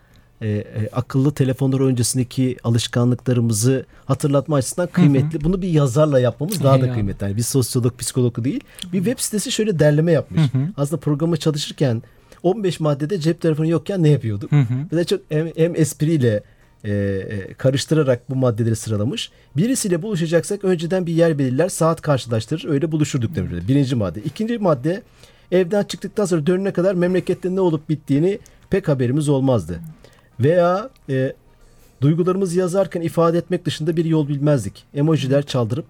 e, 0.42 0.48
e, 0.48 0.90
akıllı 0.92 1.32
telefonlar 1.32 1.80
öncesindeki 1.80 2.58
alışkanlıklarımızı 2.64 3.86
hatırlatma 4.06 4.56
açısından 4.56 4.88
kıymetli. 4.88 5.44
Bunu 5.44 5.62
bir 5.62 5.70
yazarla 5.70 6.20
yapmamız 6.20 6.64
daha 6.64 6.74
da 6.74 6.78
Eyvallah. 6.78 6.94
kıymetli. 6.94 7.24
Yani 7.24 7.38
bir 7.38 7.42
sosyolog, 7.42 8.00
psikolog 8.00 8.44
değil. 8.44 8.62
Bir 8.94 8.98
web 8.98 9.20
sitesi 9.20 9.52
şöyle 9.52 9.80
derleme 9.80 10.12
yapmış. 10.12 10.42
Hı 10.42 10.58
hı. 10.58 10.62
Aslında 10.78 11.00
programa 11.00 11.38
çalışırken 11.38 12.04
15 12.44 12.80
maddede 12.80 13.20
cep 13.20 13.42
telefonu 13.42 13.68
yokken 13.68 14.04
ne 14.04 14.10
yapıyorduk? 14.10 14.52
Hı 14.52 14.60
hı. 14.60 14.92
Bir 14.92 14.98
de 14.98 15.04
çok 15.04 15.22
hem, 15.30 15.48
hem 15.58 15.76
espriyle 15.76 16.44
e, 16.84 16.92
e, 16.92 17.54
karıştırarak 17.54 18.30
bu 18.30 18.36
maddeleri 18.36 18.76
sıralamış. 18.76 19.32
Birisiyle 19.58 20.02
buluşacaksak 20.02 20.64
önceden 20.64 21.06
bir 21.06 21.14
yer 21.14 21.40
belirler, 21.40 21.70
saat 21.70 22.02
karşılaştırır, 22.02 22.70
öyle 22.70 22.92
buluşurduk 22.92 23.36
demiş. 23.36 23.68
Birinci 23.68 23.96
madde. 23.96 24.22
İkinci 24.22 24.58
madde 24.58 25.02
evden 25.52 25.84
çıktıktan 25.84 26.26
sonra 26.26 26.48
dönene 26.48 26.72
kadar 26.72 26.96
memlekette 26.96 27.56
ne 27.56 27.62
olup 27.62 27.90
bittiğini 27.90 28.40
pek 28.70 28.88
haberimiz 28.88 29.30
olmazdı. 29.30 29.80
Veya 30.40 30.90
e, 31.10 31.34
duygularımızı 32.02 32.60
yazarken 32.60 33.02
ifade 33.02 33.38
etmek 33.38 33.66
dışında 33.66 33.98
bir 33.98 34.06
yol 34.06 34.28
bilmezdik. 34.28 34.84
Emojiler 34.94 35.46
çaldırıp 35.46 35.86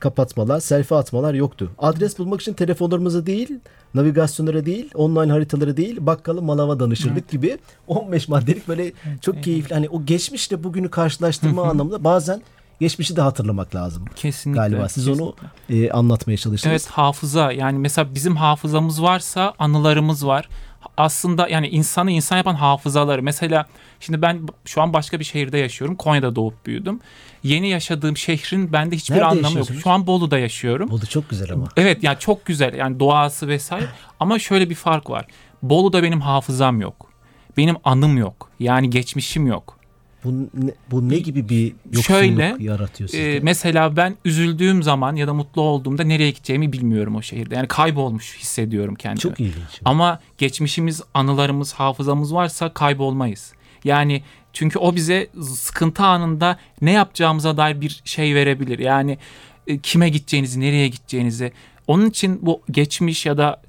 kapatmalar, 0.00 0.60
selfie 0.60 0.96
atmalar 0.98 1.34
yoktu. 1.34 1.70
Adres 1.78 2.18
bulmak 2.18 2.40
için 2.40 2.52
telefonlarımıza 2.52 3.26
değil, 3.26 3.48
navigasyonlara 3.94 4.66
değil, 4.66 4.90
online 4.94 5.32
haritalara 5.32 5.76
değil, 5.76 5.96
bakkala 6.00 6.40
manava 6.40 6.80
danışırdık 6.80 7.28
gibi 7.30 7.58
15 7.86 8.28
maddelik 8.28 8.68
böyle 8.68 8.92
çok 9.20 9.42
keyifli. 9.42 9.74
Hani 9.74 9.88
o 9.88 10.04
geçmişle 10.04 10.64
bugünü 10.64 10.90
karşılaştırma 10.90 11.62
anlamında 11.62 12.04
bazen 12.04 12.42
geçmişi 12.80 13.16
de 13.16 13.20
hatırlamak 13.20 13.74
lazım. 13.74 14.04
Kesinlikle. 14.16 14.60
Galiba 14.62 14.88
siz 14.88 15.08
onu 15.08 15.34
kesinlikle. 15.68 15.86
e, 15.86 15.90
anlatmaya 15.90 16.36
çalıştınız. 16.36 16.72
Evet 16.72 16.86
hafıza 16.86 17.52
yani 17.52 17.78
mesela 17.78 18.14
bizim 18.14 18.36
hafızamız 18.36 19.02
varsa 19.02 19.54
anılarımız 19.58 20.26
var. 20.26 20.48
Aslında 20.96 21.48
yani 21.48 21.68
insanı 21.68 22.10
insan 22.10 22.36
yapan 22.36 22.54
hafızaları. 22.54 23.22
Mesela 23.22 23.66
şimdi 24.00 24.22
ben 24.22 24.40
şu 24.64 24.82
an 24.82 24.92
başka 24.92 25.20
bir 25.20 25.24
şehirde 25.24 25.58
yaşıyorum. 25.58 25.96
Konya'da 25.96 26.36
doğup 26.36 26.66
büyüdüm. 26.66 27.00
Yeni 27.42 27.68
yaşadığım 27.68 28.16
şehrin 28.16 28.72
bende 28.72 28.96
hiçbir 28.96 29.14
Nerede 29.14 29.26
anlamı 29.26 29.58
yok. 29.58 29.68
Şu 29.82 29.90
an 29.90 30.06
Bolu'da 30.06 30.38
yaşıyorum. 30.38 31.00
Da 31.00 31.06
çok 31.06 31.30
güzel 31.30 31.52
ama. 31.52 31.68
Evet 31.76 32.02
yani 32.02 32.18
çok 32.18 32.46
güzel 32.46 32.74
yani 32.74 33.00
doğası 33.00 33.48
vesaire 33.48 33.86
ama 34.20 34.38
şöyle 34.38 34.70
bir 34.70 34.74
fark 34.74 35.10
var. 35.10 35.26
Bolu'da 35.62 36.02
benim 36.02 36.20
hafızam 36.20 36.80
yok. 36.80 37.12
Benim 37.56 37.76
anım 37.84 38.18
yok. 38.18 38.50
Yani 38.60 38.90
geçmişim 38.90 39.46
yok. 39.46 39.77
Bu 40.24 40.32
ne, 40.32 40.70
bu 40.90 41.08
ne 41.08 41.18
gibi 41.18 41.48
bir 41.48 41.66
yoksunluk 41.66 42.04
Şöyle, 42.04 42.56
yaratıyor 42.58 43.10
sizde? 43.10 43.36
Ee, 43.36 43.40
mesela 43.40 43.96
ben 43.96 44.16
üzüldüğüm 44.24 44.82
zaman 44.82 45.16
ya 45.16 45.26
da 45.26 45.34
mutlu 45.34 45.62
olduğumda 45.62 46.04
nereye 46.04 46.30
gideceğimi 46.30 46.72
bilmiyorum 46.72 47.16
o 47.16 47.22
şehirde. 47.22 47.54
Yani 47.54 47.68
kaybolmuş 47.68 48.38
hissediyorum 48.38 48.94
kendimi. 48.94 49.20
çok 49.20 49.40
ilginç. 49.40 49.80
Ama 49.84 50.20
geçmişimiz, 50.38 51.02
anılarımız, 51.14 51.72
hafızamız 51.72 52.34
varsa 52.34 52.74
kaybolmayız. 52.74 53.52
Yani 53.84 54.22
çünkü 54.52 54.78
o 54.78 54.96
bize 54.96 55.28
sıkıntı 55.54 56.02
anında 56.02 56.58
ne 56.82 56.92
yapacağımıza 56.92 57.56
dair 57.56 57.80
bir 57.80 58.02
şey 58.04 58.34
verebilir. 58.34 58.78
Yani 58.78 59.18
e, 59.66 59.78
kime 59.78 60.08
gideceğinizi, 60.08 60.60
nereye 60.60 60.88
gideceğinizi. 60.88 61.52
Onun 61.86 62.06
için 62.06 62.38
bu 62.42 62.62
geçmiş 62.70 63.26
ya 63.26 63.38
da 63.38 63.62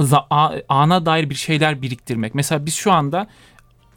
e, 0.00 0.64
ana 0.68 1.06
dair 1.06 1.30
bir 1.30 1.34
şeyler 1.34 1.82
biriktirmek. 1.82 2.34
Mesela 2.34 2.66
biz 2.66 2.74
şu 2.74 2.92
anda 2.92 3.26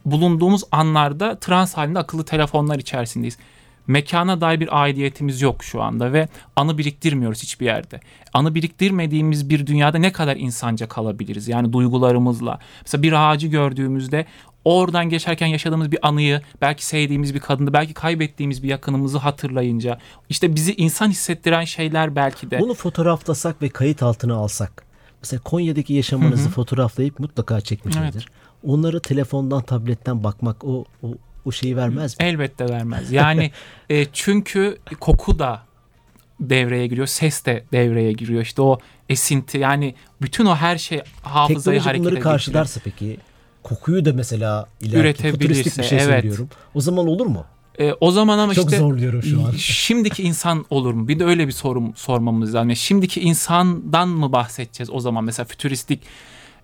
bulunduğumuz 0.04 0.62
anlarda 0.72 1.38
trans 1.38 1.74
halinde 1.74 1.98
akıllı 1.98 2.24
telefonlar 2.24 2.78
içerisindeyiz. 2.78 3.38
Mekana 3.86 4.40
dair 4.40 4.60
bir 4.60 4.82
aidiyetimiz 4.82 5.42
yok 5.42 5.64
şu 5.64 5.82
anda 5.82 6.12
ve 6.12 6.28
anı 6.56 6.78
biriktirmiyoruz 6.78 7.42
hiçbir 7.42 7.66
yerde. 7.66 8.00
Anı 8.32 8.54
biriktirmediğimiz 8.54 9.50
bir 9.50 9.66
dünyada 9.66 9.98
ne 9.98 10.12
kadar 10.12 10.36
insanca 10.36 10.88
kalabiliriz? 10.88 11.48
Yani 11.48 11.72
duygularımızla. 11.72 12.58
Mesela 12.82 13.02
bir 13.02 13.12
ağacı 13.12 13.46
gördüğümüzde 13.46 14.26
oradan 14.64 15.08
geçerken 15.08 15.46
yaşadığımız 15.46 15.92
bir 15.92 16.08
anıyı, 16.08 16.42
belki 16.60 16.86
sevdiğimiz 16.86 17.34
bir 17.34 17.40
kadını, 17.40 17.72
belki 17.72 17.94
kaybettiğimiz 17.94 18.62
bir 18.62 18.68
yakınımızı 18.68 19.18
hatırlayınca 19.18 19.98
işte 20.28 20.54
bizi 20.54 20.74
insan 20.74 21.10
hissettiren 21.10 21.64
şeyler 21.64 22.16
belki 22.16 22.50
de. 22.50 22.60
Bunu 22.60 22.74
fotoğraflasak 22.74 23.62
ve 23.62 23.68
kayıt 23.68 24.02
altına 24.02 24.34
alsak. 24.34 24.84
Mesela 25.22 25.42
Konya'daki 25.42 25.94
yaşamınızı 25.94 26.44
Hı 26.44 26.48
hı. 26.48 26.52
fotoğraflayıp 26.52 27.18
mutlaka 27.18 27.60
çekmişsinizdir. 27.60 28.28
Onları 28.64 29.00
telefondan, 29.00 29.62
tabletten 29.62 30.24
bakmak 30.24 30.64
o 30.64 30.84
o, 31.02 31.14
o 31.44 31.52
şeyi 31.52 31.76
vermez 31.76 32.20
mi? 32.20 32.26
Elbette 32.26 32.68
vermez. 32.68 33.12
Yani 33.12 33.50
e, 33.90 34.06
çünkü 34.12 34.78
koku 35.00 35.38
da 35.38 35.62
devreye 36.40 36.86
giriyor, 36.86 37.06
ses 37.06 37.46
de 37.46 37.64
devreye 37.72 38.12
giriyor. 38.12 38.42
İşte 38.42 38.62
o 38.62 38.78
esinti 39.08 39.58
yani 39.58 39.94
bütün 40.22 40.46
o 40.46 40.56
her 40.56 40.78
şey 40.78 41.02
hafızayı 41.22 41.58
Teknoloji 41.58 41.80
harekete 41.80 42.10
bunları 42.10 42.20
karşılarsa 42.20 42.80
peki 42.84 43.18
kokuyu 43.62 44.04
da 44.04 44.12
mesela 44.12 44.66
ileriki 44.80 44.98
Üretebilirse, 44.98 45.38
futuristik 45.38 45.78
bir 45.78 45.88
şey 45.88 45.98
evet. 45.98 46.08
söylüyorum. 46.08 46.48
O 46.74 46.80
zaman 46.80 47.06
olur 47.06 47.26
mu? 47.26 47.44
E, 47.78 47.92
o 48.00 48.10
zaman 48.10 48.38
ama 48.38 48.54
Çok 48.54 48.64
işte 48.64 48.78
zorluyorum 48.78 49.22
şu 49.22 49.46
an. 49.46 49.50
şimdiki 49.56 50.22
insan 50.22 50.64
olur 50.70 50.94
mu? 50.94 51.08
Bir 51.08 51.18
de 51.18 51.24
öyle 51.24 51.46
bir 51.46 51.52
sorum 51.52 51.96
sormamız 51.96 52.54
lazım. 52.54 52.68
Yani 52.68 52.76
şimdiki 52.76 53.20
insandan 53.20 54.08
mı 54.08 54.32
bahsedeceğiz 54.32 54.90
o 54.90 55.00
zaman 55.00 55.24
mesela 55.24 55.46
fütüristik 55.46 56.00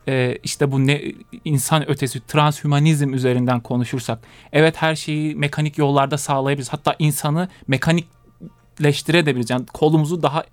e, 0.09 0.38
işte 0.43 0.73
bu 0.73 0.87
ne 0.87 1.03
insan 1.45 1.91
ötesi 1.91 2.27
transhümanizm 2.27 3.15
üzerinden 3.15 3.61
konuşursak 3.61 4.19
evet 4.53 4.77
her 4.83 4.97
şeyi 4.97 5.35
mekanik 5.35 5.79
yollarda 5.79 6.19
sağlayabiliriz. 6.19 6.73
Hatta 6.73 6.97
insanı 6.99 7.49
mekanikleştirebiliriz. 7.67 9.50
Yani 9.50 9.67
kolumuzu 9.67 10.23
daha 10.23 10.45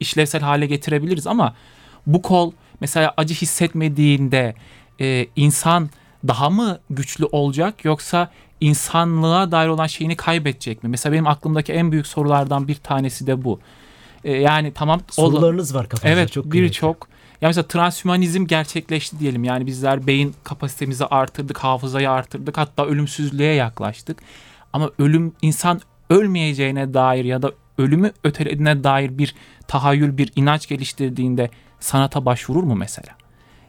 işlevsel 0.00 0.40
hale 0.42 0.66
getirebiliriz 0.66 1.26
ama 1.26 1.54
bu 2.06 2.22
kol 2.22 2.52
mesela 2.80 3.14
acı 3.16 3.34
hissetmediğinde 3.34 4.54
e, 5.00 5.26
insan 5.36 5.90
daha 6.28 6.50
mı 6.50 6.78
güçlü 6.90 7.24
olacak 7.24 7.84
yoksa 7.84 8.30
insanlığa 8.60 9.52
dair 9.52 9.68
olan 9.68 9.86
şeyini 9.86 10.16
kaybedecek 10.16 10.82
mi? 10.82 10.88
Mesela 10.90 11.12
benim 11.12 11.26
aklımdaki 11.26 11.72
en 11.72 11.92
büyük 11.92 12.06
sorulardan 12.06 12.68
bir 12.68 12.74
tanesi 12.74 13.26
de 13.26 13.44
bu. 13.44 13.60
E, 14.24 14.32
yani 14.32 14.72
tamam 14.74 15.00
o- 15.08 15.12
Sorularınız 15.12 15.74
var 15.74 15.88
kafanızda 15.88 16.20
Evet 16.20 16.32
çok 16.32 16.52
birçok. 16.52 17.09
Ya 17.40 17.48
mesela 17.48 17.68
transhümanizm 17.68 18.46
gerçekleşti 18.46 19.18
diyelim. 19.20 19.44
Yani 19.44 19.66
bizler 19.66 20.06
beyin 20.06 20.34
kapasitemizi 20.44 21.06
artırdık, 21.06 21.58
hafızayı 21.58 22.10
artırdık. 22.10 22.58
Hatta 22.58 22.86
ölümsüzlüğe 22.86 23.54
yaklaştık. 23.54 24.22
Ama 24.72 24.90
ölüm 24.98 25.32
insan 25.42 25.80
ölmeyeceğine 26.10 26.94
dair 26.94 27.24
ya 27.24 27.42
da 27.42 27.52
ölümü 27.78 28.12
ötelediğine 28.24 28.84
dair 28.84 29.18
bir 29.18 29.34
tahayyül, 29.68 30.16
bir 30.18 30.32
inanç 30.36 30.68
geliştirdiğinde 30.68 31.50
sanata 31.80 32.24
başvurur 32.24 32.62
mu 32.62 32.74
mesela? 32.74 33.19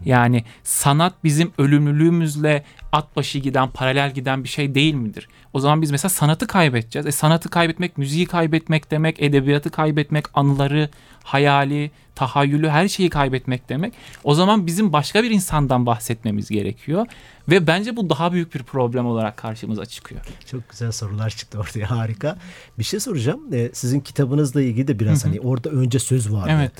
Yani 0.05 0.43
sanat 0.63 1.13
bizim 1.23 1.51
ölümlülüğümüzle 1.57 2.63
at 2.91 3.15
başı 3.15 3.39
giden, 3.39 3.69
paralel 3.69 4.13
giden 4.13 4.43
bir 4.43 4.49
şey 4.49 4.75
değil 4.75 4.93
midir? 4.93 5.27
O 5.53 5.59
zaman 5.59 5.81
biz 5.81 5.91
mesela 5.91 6.09
sanatı 6.09 6.47
kaybedeceğiz. 6.47 7.07
E 7.07 7.11
sanatı 7.11 7.49
kaybetmek, 7.49 7.97
müziği 7.97 8.25
kaybetmek 8.25 8.91
demek, 8.91 9.21
edebiyatı 9.21 9.69
kaybetmek, 9.69 10.25
anıları, 10.33 10.89
hayali, 11.23 11.91
tahayyülü, 12.15 12.69
her 12.69 12.87
şeyi 12.87 13.09
kaybetmek 13.09 13.69
demek. 13.69 13.93
O 14.23 14.35
zaman 14.35 14.67
bizim 14.67 14.93
başka 14.93 15.23
bir 15.23 15.31
insandan 15.31 15.85
bahsetmemiz 15.85 16.49
gerekiyor. 16.49 17.05
Ve 17.49 17.67
bence 17.67 17.95
bu 17.95 18.09
daha 18.09 18.33
büyük 18.33 18.55
bir 18.55 18.63
problem 18.63 19.05
olarak 19.05 19.37
karşımıza 19.37 19.85
çıkıyor. 19.85 20.21
Çok 20.51 20.69
güzel 20.69 20.91
sorular 20.91 21.29
çıktı 21.29 21.59
ortaya 21.59 21.91
harika. 21.91 22.37
Bir 22.79 22.83
şey 22.83 22.99
soracağım. 22.99 23.41
Ee, 23.53 23.69
sizin 23.73 23.99
kitabınızla 23.99 24.61
ilgili 24.61 24.87
de 24.87 24.99
biraz 24.99 25.25
hani 25.25 25.39
orada 25.39 25.69
önce 25.69 25.99
söz 25.99 26.33
vardı. 26.33 26.51
Evet. 26.51 26.73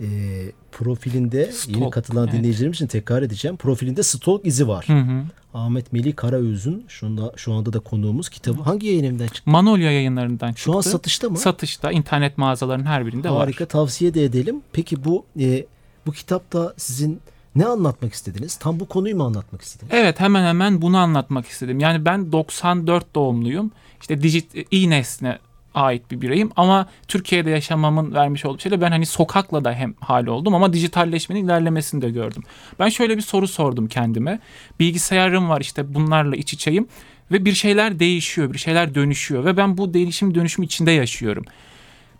Ee, 0.00 0.52
profilinde 0.72 1.52
Stalk, 1.52 1.76
yeni 1.76 1.90
katılan 1.90 2.24
evet. 2.24 2.38
dinleyicilerim 2.38 2.72
için 2.72 2.86
tekrar 2.86 3.22
edeceğim. 3.22 3.56
Profilinde 3.56 4.02
stalk 4.02 4.46
izi 4.46 4.68
var. 4.68 4.84
Hı 4.88 4.98
hı. 4.98 5.22
Ahmet 5.54 5.92
Melih 5.92 6.16
Karaöz'ün 6.16 6.84
şu 6.88 7.06
anda, 7.06 7.32
şu 7.36 7.52
anda 7.52 7.72
da 7.72 7.80
konuğumuz 7.80 8.28
kitabı. 8.28 8.62
Hangi 8.62 8.86
yayın 8.86 9.04
evinden 9.04 9.26
çıktı? 9.26 9.50
Manolya 9.50 9.92
yayınlarından 9.92 10.48
çıktı. 10.48 10.62
Şu 10.62 10.76
an 10.76 10.80
satışta 10.80 11.30
mı? 11.30 11.38
Satışta, 11.38 11.92
internet 11.92 12.38
mağazalarının 12.38 12.86
her 12.86 13.06
birinde 13.06 13.28
Harika 13.28 13.64
var. 13.64 13.68
tavsiye 13.68 14.14
de 14.14 14.24
edelim. 14.24 14.62
Peki 14.72 15.04
bu 15.04 15.24
e, 15.40 15.66
bu 16.06 16.12
kitapta 16.12 16.74
sizin 16.76 17.20
ne 17.56 17.66
anlatmak 17.66 18.12
istediniz? 18.12 18.56
Tam 18.56 18.80
bu 18.80 18.86
konuyu 18.86 19.16
mu 19.16 19.24
anlatmak 19.24 19.62
istediniz? 19.62 19.92
Evet 19.94 20.20
hemen 20.20 20.44
hemen 20.44 20.82
bunu 20.82 20.98
anlatmak 20.98 21.46
istedim. 21.46 21.80
Yani 21.80 22.04
ben 22.04 22.32
94 22.32 23.14
doğumluyum. 23.14 23.70
İşte 24.00 24.22
dijit 24.22 24.54
i 24.70 24.90
nesne 24.90 25.38
ait 25.74 26.10
bir 26.10 26.20
bireyim 26.20 26.50
ama 26.56 26.86
Türkiye'de 27.08 27.50
yaşamamın 27.50 28.14
vermiş 28.14 28.44
olduğu 28.44 28.58
şeyle 28.58 28.80
ben 28.80 28.90
hani 28.90 29.06
sokakla 29.06 29.64
da 29.64 29.72
hem 29.72 29.94
hal 30.00 30.26
oldum 30.26 30.54
ama 30.54 30.72
dijitalleşmenin 30.72 31.44
ilerlemesini 31.44 32.02
de 32.02 32.10
gördüm. 32.10 32.42
Ben 32.78 32.88
şöyle 32.88 33.16
bir 33.16 33.22
soru 33.22 33.48
sordum 33.48 33.88
kendime. 33.88 34.40
Bilgisayarım 34.80 35.48
var 35.48 35.60
işte 35.60 35.94
bunlarla 35.94 36.36
iç 36.36 36.52
içeyim 36.52 36.88
ve 37.32 37.44
bir 37.44 37.52
şeyler 37.52 37.98
değişiyor, 37.98 38.52
bir 38.52 38.58
şeyler 38.58 38.94
dönüşüyor 38.94 39.44
ve 39.44 39.56
ben 39.56 39.78
bu 39.78 39.94
değişim 39.94 40.34
dönüşüm 40.34 40.64
içinde 40.64 40.90
yaşıyorum. 40.90 41.44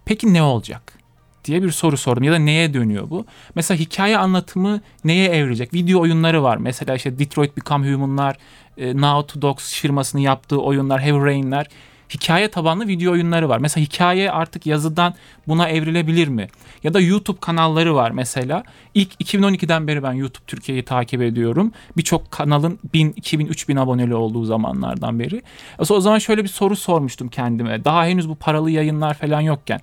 Peki 0.04 0.34
ne 0.34 0.42
olacak? 0.42 1.04
diye 1.44 1.62
bir 1.62 1.70
soru 1.70 1.96
sordum 1.96 2.22
ya 2.22 2.32
da 2.32 2.38
neye 2.38 2.74
dönüyor 2.74 3.10
bu? 3.10 3.26
Mesela 3.54 3.80
hikaye 3.80 4.18
anlatımı 4.18 4.80
neye 5.04 5.28
evrilecek? 5.28 5.74
Video 5.74 6.00
oyunları 6.00 6.42
var. 6.42 6.56
Mesela 6.56 6.94
işte 6.94 7.18
Detroit 7.18 7.56
Become 7.56 7.92
Human'lar, 7.92 8.36
e, 8.78 8.96
Now 8.96 9.32
to 9.32 9.42
Dogs 9.42 9.80
firmasının 9.80 10.22
yaptığı 10.22 10.60
oyunlar, 10.62 11.02
Heavy 11.02 11.24
Rain'ler 11.24 11.66
hikaye 12.10 12.48
tabanlı 12.48 12.88
video 12.88 13.12
oyunları 13.12 13.48
var. 13.48 13.58
Mesela 13.58 13.84
hikaye 13.84 14.30
artık 14.30 14.66
yazıdan 14.66 15.14
buna 15.48 15.68
evrilebilir 15.68 16.28
mi? 16.28 16.48
Ya 16.82 16.94
da 16.94 17.00
YouTube 17.00 17.40
kanalları 17.40 17.94
var 17.94 18.10
mesela. 18.10 18.64
İlk 18.94 19.20
2012'den 19.20 19.86
beri 19.86 20.02
ben 20.02 20.12
YouTube 20.12 20.44
Türkiye'yi 20.46 20.84
takip 20.84 21.22
ediyorum. 21.22 21.72
Birçok 21.96 22.30
kanalın 22.30 22.78
1000, 22.94 23.12
2000, 23.16 23.46
3000 23.46 23.76
aboneli 23.76 24.14
olduğu 24.14 24.44
zamanlardan 24.44 25.18
beri. 25.18 25.42
O 25.78 26.00
zaman 26.00 26.18
şöyle 26.18 26.42
bir 26.42 26.48
soru 26.48 26.76
sormuştum 26.76 27.28
kendime. 27.28 27.84
Daha 27.84 28.06
henüz 28.06 28.28
bu 28.28 28.34
paralı 28.34 28.70
yayınlar 28.70 29.14
falan 29.14 29.40
yokken. 29.40 29.80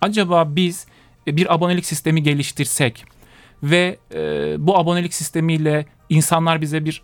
Acaba 0.00 0.56
biz 0.56 0.86
bir 1.26 1.54
abonelik 1.54 1.86
sistemi 1.86 2.22
geliştirsek 2.22 3.04
ve 3.62 3.98
e, 4.14 4.54
bu 4.58 4.78
abonelik 4.78 5.14
sistemiyle 5.14 5.86
insanlar 6.08 6.60
bize 6.60 6.84
bir 6.84 7.02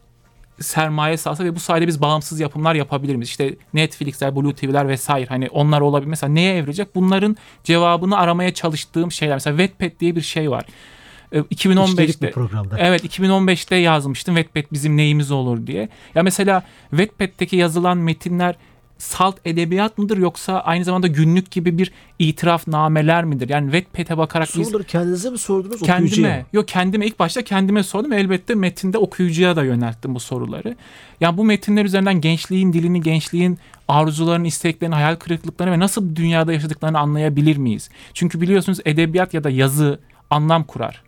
sermaye 0.60 1.16
sağlasa 1.16 1.44
ve 1.44 1.54
bu 1.54 1.60
sayede 1.60 1.86
biz 1.86 2.02
bağımsız 2.02 2.40
yapımlar 2.40 2.74
yapabilir 2.74 3.14
miyiz? 3.14 3.28
İşte 3.28 3.56
Netflix'ler, 3.74 4.36
Blue 4.36 4.54
TV'ler 4.54 4.88
vesaire 4.88 5.26
hani 5.26 5.48
onlar 5.48 5.80
olabilir. 5.80 6.08
Mesela 6.08 6.32
neye 6.32 6.56
evrilecek? 6.56 6.94
Bunların 6.94 7.36
cevabını 7.64 8.18
aramaya 8.18 8.54
çalıştığım 8.54 9.12
şeyler. 9.12 9.36
Mesela 9.36 9.58
Wattpad 9.58 10.00
diye 10.00 10.16
bir 10.16 10.20
şey 10.20 10.50
var. 10.50 10.64
2015'te 11.32 12.30
programda. 12.30 12.78
Evet 12.78 13.04
2015'te 13.04 13.76
yazmıştım 13.76 14.36
Wattpad 14.36 14.72
bizim 14.72 14.96
neyimiz 14.96 15.30
olur 15.30 15.66
diye. 15.66 15.88
Ya 16.14 16.22
mesela 16.22 16.62
Wattpad'deki 16.90 17.56
yazılan 17.56 17.98
metinler 17.98 18.54
salt 18.98 19.36
edebiyat 19.44 19.98
mıdır 19.98 20.18
yoksa 20.18 20.60
aynı 20.60 20.84
zamanda 20.84 21.06
günlük 21.06 21.50
gibi 21.50 21.78
bir 21.78 21.92
itiraf 22.18 22.68
nameler 22.68 23.24
midir? 23.24 23.48
Yani 23.48 23.72
Wattpad'e 23.72 24.18
bakarak 24.18 24.48
Soruları 24.48 24.82
biz, 24.82 24.86
kendinize 24.86 25.30
mi 25.30 25.38
sordunuz 25.38 25.80
kendime, 25.80 25.96
okuyucuya? 25.96 26.46
Yok 26.52 26.68
kendime 26.68 27.06
ilk 27.06 27.18
başta 27.18 27.42
kendime 27.42 27.82
sordum. 27.82 28.12
Elbette 28.12 28.54
metinde 28.54 28.98
okuyucuya 28.98 29.56
da 29.56 29.64
yönelttim 29.64 30.14
bu 30.14 30.20
soruları. 30.20 30.76
Yani 31.20 31.36
bu 31.36 31.44
metinler 31.44 31.84
üzerinden 31.84 32.20
gençliğin 32.20 32.72
dilini, 32.72 33.00
gençliğin 33.00 33.58
arzularını, 33.88 34.46
isteklerini, 34.46 34.94
hayal 34.94 35.16
kırıklıklarını 35.16 35.74
ve 35.74 35.78
nasıl 35.78 36.16
dünyada 36.16 36.52
yaşadıklarını 36.52 36.98
anlayabilir 36.98 37.56
miyiz? 37.56 37.90
Çünkü 38.14 38.40
biliyorsunuz 38.40 38.78
edebiyat 38.84 39.34
ya 39.34 39.44
da 39.44 39.50
yazı 39.50 40.00
anlam 40.30 40.64
kurar 40.64 41.07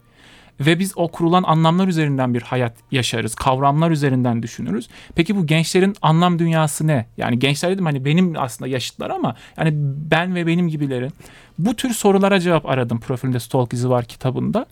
ve 0.60 0.78
biz 0.78 0.92
o 0.96 1.08
kurulan 1.08 1.42
anlamlar 1.42 1.88
üzerinden 1.88 2.34
bir 2.34 2.42
hayat 2.42 2.74
yaşarız. 2.90 3.34
Kavramlar 3.34 3.90
üzerinden 3.90 4.42
düşünürüz. 4.42 4.88
Peki 5.14 5.36
bu 5.36 5.46
gençlerin 5.46 5.94
anlam 6.02 6.38
dünyası 6.38 6.86
ne? 6.86 7.06
Yani 7.16 7.38
gençler 7.38 7.70
dedim 7.70 7.84
hani 7.84 8.04
benim 8.04 8.34
aslında 8.38 8.68
yaşıtlar 8.68 9.10
ama 9.10 9.36
yani 9.58 9.70
ben 10.10 10.34
ve 10.34 10.46
benim 10.46 10.68
gibilerin 10.68 11.12
bu 11.58 11.76
tür 11.76 11.90
sorulara 11.90 12.40
cevap 12.40 12.66
aradım 12.66 13.00
profilinde 13.00 13.40
Stalk 13.40 13.72
izi 13.72 13.90
var 13.90 14.04
kitabında. 14.04 14.66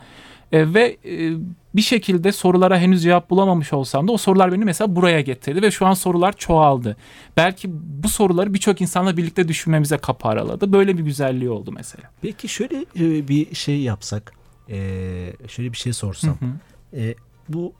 E, 0.52 0.74
ve 0.74 0.96
e, 1.04 1.32
bir 1.74 1.82
şekilde 1.82 2.32
sorulara 2.32 2.78
henüz 2.78 3.02
cevap 3.02 3.30
bulamamış 3.30 3.72
olsam 3.72 4.08
da 4.08 4.12
o 4.12 4.16
sorular 4.16 4.52
beni 4.52 4.64
mesela 4.64 4.96
buraya 4.96 5.20
getirdi 5.20 5.62
ve 5.62 5.70
şu 5.70 5.86
an 5.86 5.94
sorular 5.94 6.32
çoğaldı. 6.32 6.96
Belki 7.36 7.68
bu 7.72 8.08
soruları 8.08 8.54
birçok 8.54 8.80
insanla 8.80 9.16
birlikte 9.16 9.48
düşünmemize 9.48 9.98
kapı 9.98 10.28
araladı. 10.28 10.72
Böyle 10.72 10.98
bir 10.98 11.02
güzelliği 11.02 11.50
oldu 11.50 11.72
mesela. 11.72 12.10
Peki 12.22 12.48
şöyle 12.48 12.76
e, 12.76 13.28
bir 13.28 13.54
şey 13.54 13.80
yapsak 13.80 14.32
e, 14.70 15.32
şöyle 15.48 15.72
bir 15.72 15.76
şey 15.76 15.92
sorsam. 15.92 16.36
Hı 16.40 16.44
hı. 16.44 17.00
E, 17.00 17.14
bu 17.48 17.72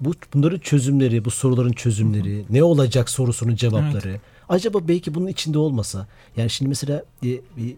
bu 0.00 0.14
bunların 0.34 0.58
çözümleri, 0.58 1.24
bu 1.24 1.30
soruların 1.30 1.72
çözümleri, 1.72 2.36
hı 2.36 2.40
hı. 2.40 2.46
ne 2.50 2.62
olacak 2.62 3.10
sorusunun 3.10 3.54
cevapları. 3.54 4.08
Evet. 4.08 4.20
Acaba 4.48 4.88
belki 4.88 5.14
bunun 5.14 5.26
içinde 5.26 5.58
olmasa. 5.58 6.06
Yani 6.36 6.50
şimdi 6.50 6.68
mesela 6.68 7.04
e, 7.22 7.28
bir, 7.56 7.76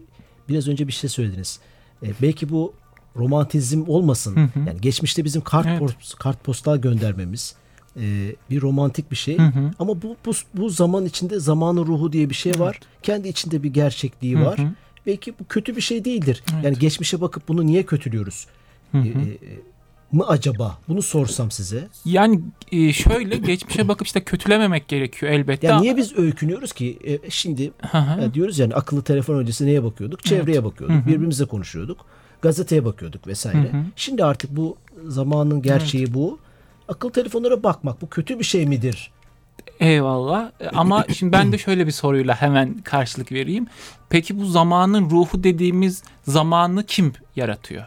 biraz 0.49 0.67
önce 0.67 0.87
bir 0.87 0.93
şey 0.93 1.09
söylediniz. 1.09 1.59
E, 2.03 2.07
belki 2.21 2.49
bu 2.49 2.73
romantizm 3.15 3.83
olmasın. 3.87 4.35
Hı 4.35 4.59
hı. 4.59 4.59
Yani 4.67 4.81
geçmişte 4.81 5.25
bizim 5.25 5.41
kart 5.41 5.67
evet. 5.67 5.79
post, 5.79 6.15
kart 6.15 6.43
postal 6.43 6.77
göndermemiz 6.77 7.55
e, 7.97 8.35
bir 8.49 8.61
romantik 8.61 9.11
bir 9.11 9.15
şey. 9.15 9.37
Hı 9.37 9.43
hı. 9.43 9.71
Ama 9.79 10.01
bu, 10.01 10.15
bu 10.25 10.31
bu 10.53 10.69
zaman 10.69 11.05
içinde 11.05 11.39
zamanın 11.39 11.85
ruhu 11.85 12.13
diye 12.13 12.29
bir 12.29 12.35
şey 12.35 12.59
var. 12.59 12.79
Evet. 12.79 13.03
Kendi 13.03 13.27
içinde 13.27 13.63
bir 13.63 13.73
gerçekliği 13.73 14.35
hı 14.35 14.39
hı. 14.39 14.45
var 14.45 14.59
belki 15.05 15.33
bu 15.39 15.47
kötü 15.49 15.75
bir 15.75 15.81
şey 15.81 16.05
değildir. 16.05 16.43
Evet. 16.53 16.63
Yani 16.63 16.79
geçmişe 16.79 17.21
bakıp 17.21 17.47
bunu 17.47 17.65
niye 17.65 17.83
kötülüyoruz? 17.83 18.47
Hı 18.91 18.97
hı. 18.97 19.07
E, 19.07 19.37
mı 20.11 20.27
acaba? 20.27 20.77
Bunu 20.87 21.01
sorsam 21.01 21.51
size. 21.51 21.87
Yani 22.05 22.41
e, 22.71 22.93
şöyle 22.93 23.37
geçmişe 23.37 23.87
bakıp 23.87 24.07
işte 24.07 24.23
kötülememek 24.23 24.87
gerekiyor 24.87 25.31
elbette. 25.31 25.67
Yani 25.67 25.81
niye 25.81 25.97
biz 25.97 26.17
öykünüyoruz 26.17 26.73
ki? 26.73 26.99
E, 27.05 27.29
şimdi 27.29 27.71
yani 27.93 28.33
diyoruz 28.33 28.59
yani 28.59 28.75
akıllı 28.75 29.01
telefon 29.03 29.35
öncesi 29.35 29.65
neye 29.65 29.83
bakıyorduk? 29.83 30.23
Çevreye 30.23 30.55
evet. 30.55 30.65
bakıyorduk. 30.65 30.97
Hı 30.97 31.01
hı. 31.01 31.07
Birbirimize 31.07 31.45
konuşuyorduk. 31.45 32.05
Gazeteye 32.41 32.85
bakıyorduk 32.85 33.27
vesaire. 33.27 33.73
Hı 33.73 33.77
hı. 33.77 33.81
Şimdi 33.95 34.23
artık 34.23 34.55
bu 34.55 34.77
zamanın 35.07 35.61
gerçeği 35.61 36.03
evet. 36.03 36.13
bu. 36.13 36.39
Akıllı 36.87 37.11
telefonlara 37.11 37.63
bakmak 37.63 38.01
bu 38.01 38.09
kötü 38.09 38.39
bir 38.39 38.43
şey 38.43 38.65
midir? 38.65 39.11
Eyvallah. 39.79 40.51
Ama 40.73 41.05
şimdi 41.13 41.31
ben 41.31 41.51
de 41.51 41.57
şöyle 41.57 41.87
bir 41.87 41.91
soruyla 41.91 42.41
hemen 42.41 42.73
karşılık 42.73 43.31
vereyim. 43.31 43.67
Peki 44.09 44.39
bu 44.39 44.45
zamanın 44.45 45.09
ruhu 45.09 45.43
dediğimiz 45.43 46.03
zamanı 46.27 46.85
kim 46.85 47.13
yaratıyor? 47.35 47.85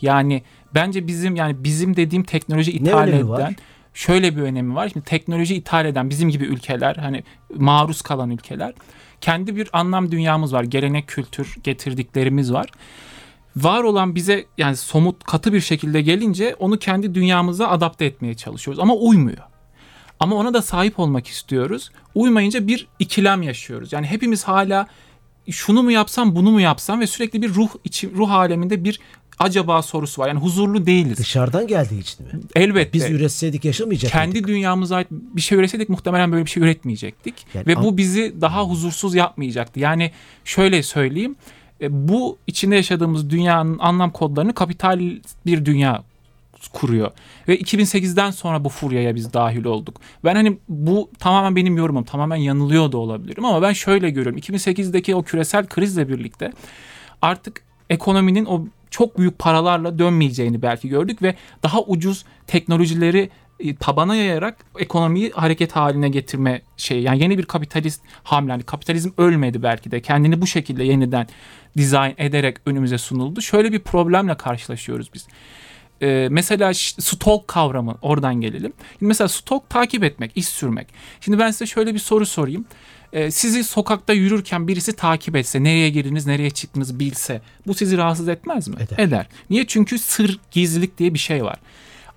Yani 0.00 0.42
bence 0.74 1.06
bizim 1.06 1.36
yani 1.36 1.64
bizim 1.64 1.96
dediğim 1.96 2.24
teknoloji 2.24 2.72
ithal 2.72 3.08
eden 3.08 3.28
var? 3.28 3.54
şöyle 3.94 4.36
bir 4.36 4.42
önemi 4.42 4.74
var. 4.74 4.88
Şimdi 4.88 5.06
teknoloji 5.06 5.54
ithal 5.54 5.86
eden 5.86 6.10
bizim 6.10 6.28
gibi 6.28 6.44
ülkeler 6.44 6.96
hani 6.96 7.24
maruz 7.54 8.02
kalan 8.02 8.30
ülkeler 8.30 8.72
kendi 9.20 9.56
bir 9.56 9.68
anlam 9.72 10.10
dünyamız 10.10 10.52
var. 10.52 10.64
Gelenek 10.64 11.08
kültür 11.08 11.54
getirdiklerimiz 11.62 12.52
var. 12.52 12.66
Var 13.56 13.82
olan 13.82 14.14
bize 14.14 14.44
yani 14.58 14.76
somut 14.76 15.24
katı 15.24 15.52
bir 15.52 15.60
şekilde 15.60 16.02
gelince 16.02 16.54
onu 16.58 16.78
kendi 16.78 17.14
dünyamıza 17.14 17.68
adapte 17.68 18.04
etmeye 18.04 18.34
çalışıyoruz 18.34 18.80
ama 18.80 18.94
uymuyor. 18.94 19.38
Ama 20.20 20.36
ona 20.36 20.54
da 20.54 20.62
sahip 20.62 20.98
olmak 20.98 21.26
istiyoruz. 21.26 21.90
Uymayınca 22.14 22.66
bir 22.66 22.86
ikilem 22.98 23.42
yaşıyoruz. 23.42 23.92
Yani 23.92 24.06
hepimiz 24.06 24.44
hala 24.44 24.86
şunu 25.50 25.82
mu 25.82 25.92
yapsam 25.92 26.36
bunu 26.36 26.50
mu 26.50 26.60
yapsam 26.60 27.00
ve 27.00 27.06
sürekli 27.06 27.42
bir 27.42 27.54
ruh 27.54 27.68
içi 27.84 28.14
ruh 28.14 28.30
aleminde 28.30 28.84
bir 28.84 29.00
acaba 29.38 29.82
sorusu 29.82 30.22
var. 30.22 30.28
Yani 30.28 30.40
huzurlu 30.40 30.86
değiliz. 30.86 31.18
Dışarıdan 31.18 31.66
geldiği 31.66 32.00
için 32.00 32.26
mi? 32.26 32.32
Elbette. 32.54 32.92
Biz 32.92 33.10
üretseydik 33.10 33.64
yaşamayacaktık. 33.64 34.20
Kendi 34.20 34.44
dünyamıza 34.44 34.96
ait 34.96 35.08
bir 35.10 35.40
şey 35.40 35.58
üretseydik 35.58 35.88
muhtemelen 35.88 36.32
böyle 36.32 36.44
bir 36.44 36.50
şey 36.50 36.62
üretmeyecektik. 36.62 37.46
Yani 37.54 37.66
Ve 37.66 37.76
bu 37.76 37.96
bizi 37.96 38.34
daha 38.40 38.62
huzursuz 38.64 39.14
yapmayacaktı. 39.14 39.80
Yani 39.80 40.10
şöyle 40.44 40.82
söyleyeyim. 40.82 41.36
E, 41.80 42.08
bu 42.08 42.38
içinde 42.46 42.76
yaşadığımız 42.76 43.30
dünyanın 43.30 43.78
anlam 43.78 44.10
kodlarını 44.10 44.54
kapital 44.54 45.00
bir 45.46 45.64
dünya 45.64 46.02
kuruyor. 46.68 47.10
Ve 47.48 47.58
2008'den 47.58 48.30
sonra 48.30 48.64
bu 48.64 48.68
furyaya 48.68 49.14
biz 49.14 49.32
dahil 49.32 49.64
olduk. 49.64 50.00
Ben 50.24 50.34
hani 50.34 50.58
bu 50.68 51.10
tamamen 51.18 51.56
benim 51.56 51.76
yorumum. 51.76 52.04
Tamamen 52.04 52.36
yanılıyor 52.36 52.92
da 52.92 52.98
olabilirim 52.98 53.44
ama 53.44 53.62
ben 53.62 53.72
şöyle 53.72 54.10
görüyorum. 54.10 54.38
2008'deki 54.38 55.14
o 55.14 55.22
küresel 55.22 55.66
krizle 55.66 56.08
birlikte 56.08 56.52
artık 57.22 57.62
ekonominin 57.90 58.44
o 58.44 58.66
çok 58.90 59.18
büyük 59.18 59.38
paralarla 59.38 59.98
dönmeyeceğini 59.98 60.62
belki 60.62 60.88
gördük 60.88 61.22
ve 61.22 61.34
daha 61.62 61.82
ucuz 61.82 62.24
teknolojileri 62.46 63.30
e, 63.60 63.76
tabana 63.76 64.16
yayarak 64.16 64.56
ekonomiyi 64.78 65.30
hareket 65.30 65.72
haline 65.72 66.08
getirme 66.08 66.62
şey 66.76 67.02
yani 67.02 67.22
yeni 67.22 67.38
bir 67.38 67.44
kapitalist 67.44 68.02
hamle 68.22 68.52
yani 68.52 68.62
kapitalizm 68.62 69.10
ölmedi 69.18 69.62
belki 69.62 69.90
de 69.90 70.02
kendini 70.02 70.40
bu 70.40 70.46
şekilde 70.46 70.84
yeniden 70.84 71.26
dizayn 71.76 72.14
ederek 72.18 72.56
önümüze 72.66 72.98
sunuldu. 72.98 73.40
Şöyle 73.40 73.72
bir 73.72 73.78
problemle 73.78 74.36
karşılaşıyoruz 74.36 75.10
biz 75.14 75.26
e, 76.02 76.28
mesela 76.30 76.74
stalk 76.74 77.48
kavramı 77.48 77.98
oradan 78.02 78.40
gelelim. 78.40 78.72
Şimdi 78.90 79.08
mesela 79.08 79.28
stalk 79.28 79.70
takip 79.70 80.04
etmek, 80.04 80.32
iz 80.34 80.48
sürmek. 80.48 80.86
Şimdi 81.20 81.38
ben 81.38 81.50
size 81.50 81.66
şöyle 81.66 81.94
bir 81.94 81.98
soru 81.98 82.26
sorayım. 82.26 82.64
E, 83.12 83.30
sizi 83.30 83.64
sokakta 83.64 84.12
yürürken 84.12 84.68
birisi 84.68 84.96
takip 84.96 85.36
etse, 85.36 85.62
nereye 85.62 85.90
girdiniz, 85.90 86.26
nereye 86.26 86.50
çıktınız 86.50 86.98
bilse 86.98 87.40
bu 87.66 87.74
sizi 87.74 87.96
rahatsız 87.96 88.28
etmez 88.28 88.68
mi? 88.68 88.76
Eder. 88.80 88.98
Eder. 88.98 89.26
Niye? 89.50 89.66
Çünkü 89.66 89.98
sır, 89.98 90.40
gizlilik 90.50 90.98
diye 90.98 91.14
bir 91.14 91.18
şey 91.18 91.44
var. 91.44 91.56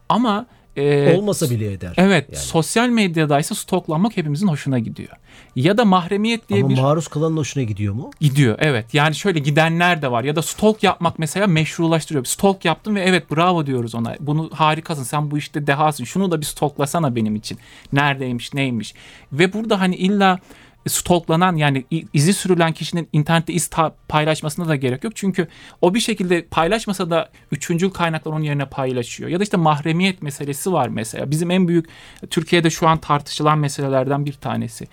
Ama 0.10 0.46
e, 0.78 1.18
olmasa 1.18 1.50
bile 1.50 1.72
eder. 1.72 1.94
Evet, 1.98 2.26
yani. 2.32 2.44
sosyal 2.44 2.90
medyadaysa 2.90 3.56
stoklanmak 3.56 4.18
hepimizin 4.18 4.48
hoşuna 4.48 4.80
gidiyor. 4.80 5.10
Ya 5.56 5.78
da 5.78 5.86
mahremiyet 5.86 6.50
diye 6.50 6.60
Ama 6.60 6.70
bir... 6.70 6.82
Maruz 6.82 7.08
kalanın 7.08 7.38
hoşuna 7.38 7.63
gidiyor 7.63 7.94
mu? 7.94 8.12
Gidiyor 8.20 8.56
evet. 8.60 8.94
Yani 8.94 9.16
şöyle 9.16 9.40
gidenler 9.40 10.02
de 10.02 10.12
var. 10.12 10.24
Ya 10.24 10.36
da 10.36 10.42
stalk 10.42 10.84
yapmak 10.84 11.20
mesela 11.20 11.48
meşrulaştırıyor. 11.48 12.26
Stalk 12.26 12.66
yaptım 12.66 12.96
ve 12.96 13.02
evet 13.02 13.32
bravo 13.32 13.66
diyoruz 13.66 13.96
ona. 13.96 14.16
Bunu 14.20 14.50
harikasın 14.54 15.04
sen 15.04 15.32
bu 15.32 15.38
işte 15.38 15.68
dehasın. 15.68 16.04
Şunu 16.04 16.32
da 16.32 16.42
bir 16.42 16.46
stalklasana 16.46 17.16
benim 17.16 17.36
için. 17.36 17.58
Neredeymiş 17.94 18.54
neymiş. 18.54 18.94
Ve 19.32 19.54
burada 19.54 19.80
hani 19.80 19.96
illa 19.96 20.40
stalklanan 20.89 21.56
yani 21.56 21.86
izi 22.13 22.34
sürülen 22.34 22.73
kişinin 22.73 23.10
internette 23.13 23.54
iz 23.54 23.69
paylaşmasına 24.08 24.67
da 24.67 24.76
gerek 24.76 25.04
yok. 25.04 25.15
Çünkü 25.15 25.47
o 25.82 25.93
bir 25.93 26.00
şekilde 26.00 26.45
paylaşmasa 26.45 27.10
da 27.10 27.30
üçüncü 27.52 27.93
kaynaklar 27.93 28.32
onun 28.32 28.43
yerine 28.43 28.65
paylaşıyor. 28.65 29.30
Ya 29.30 29.39
da 29.39 29.43
işte 29.43 29.58
mahremiyet 29.58 30.21
meselesi 30.21 30.71
var 30.73 30.88
mesela. 30.88 31.32
Bizim 31.32 31.52
en 31.52 31.67
büyük 31.67 31.86
Türkiye'de 32.30 32.69
şu 32.69 32.88
an 32.88 32.97
tartışılan 32.97 33.60
meselelerden 33.60 34.26
bir 34.26 34.34
tanesi 34.34 34.88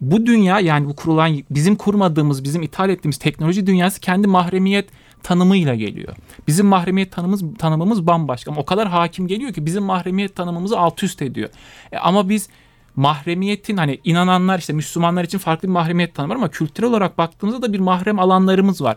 bu 0.00 0.26
dünya 0.26 0.60
yani 0.60 0.88
bu 0.88 0.96
kurulan 0.96 1.42
bizim 1.50 1.76
kurmadığımız, 1.76 2.44
bizim 2.44 2.62
ithal 2.62 2.90
ettiğimiz 2.90 3.18
teknoloji 3.18 3.66
dünyası 3.66 4.00
kendi 4.00 4.26
mahremiyet 4.26 4.88
tanımıyla 5.22 5.74
geliyor. 5.74 6.16
Bizim 6.46 6.66
mahremiyet 6.66 7.12
tanımımız, 7.12 7.42
tanımımız 7.58 8.06
bambaşka 8.06 8.50
ama 8.50 8.60
o 8.60 8.64
kadar 8.64 8.88
hakim 8.88 9.26
geliyor 9.26 9.52
ki 9.52 9.66
bizim 9.66 9.82
mahremiyet 9.82 10.36
tanımımızı 10.36 10.78
alt 10.78 11.02
üst 11.02 11.22
ediyor. 11.22 11.48
E, 11.92 11.98
ama 11.98 12.28
biz 12.28 12.48
mahremiyetin 12.96 13.76
hani 13.76 14.00
inananlar 14.04 14.58
işte 14.58 14.72
Müslümanlar 14.72 15.24
için 15.24 15.38
farklı 15.38 15.68
bir 15.68 15.72
mahremiyet 15.72 16.14
tanımı 16.14 16.34
var 16.34 16.36
ama 16.36 16.50
kültürel 16.50 16.90
olarak 16.90 17.18
baktığımızda 17.18 17.62
da 17.62 17.72
bir 17.72 17.80
mahrem 17.80 18.18
alanlarımız 18.18 18.82
var. 18.82 18.96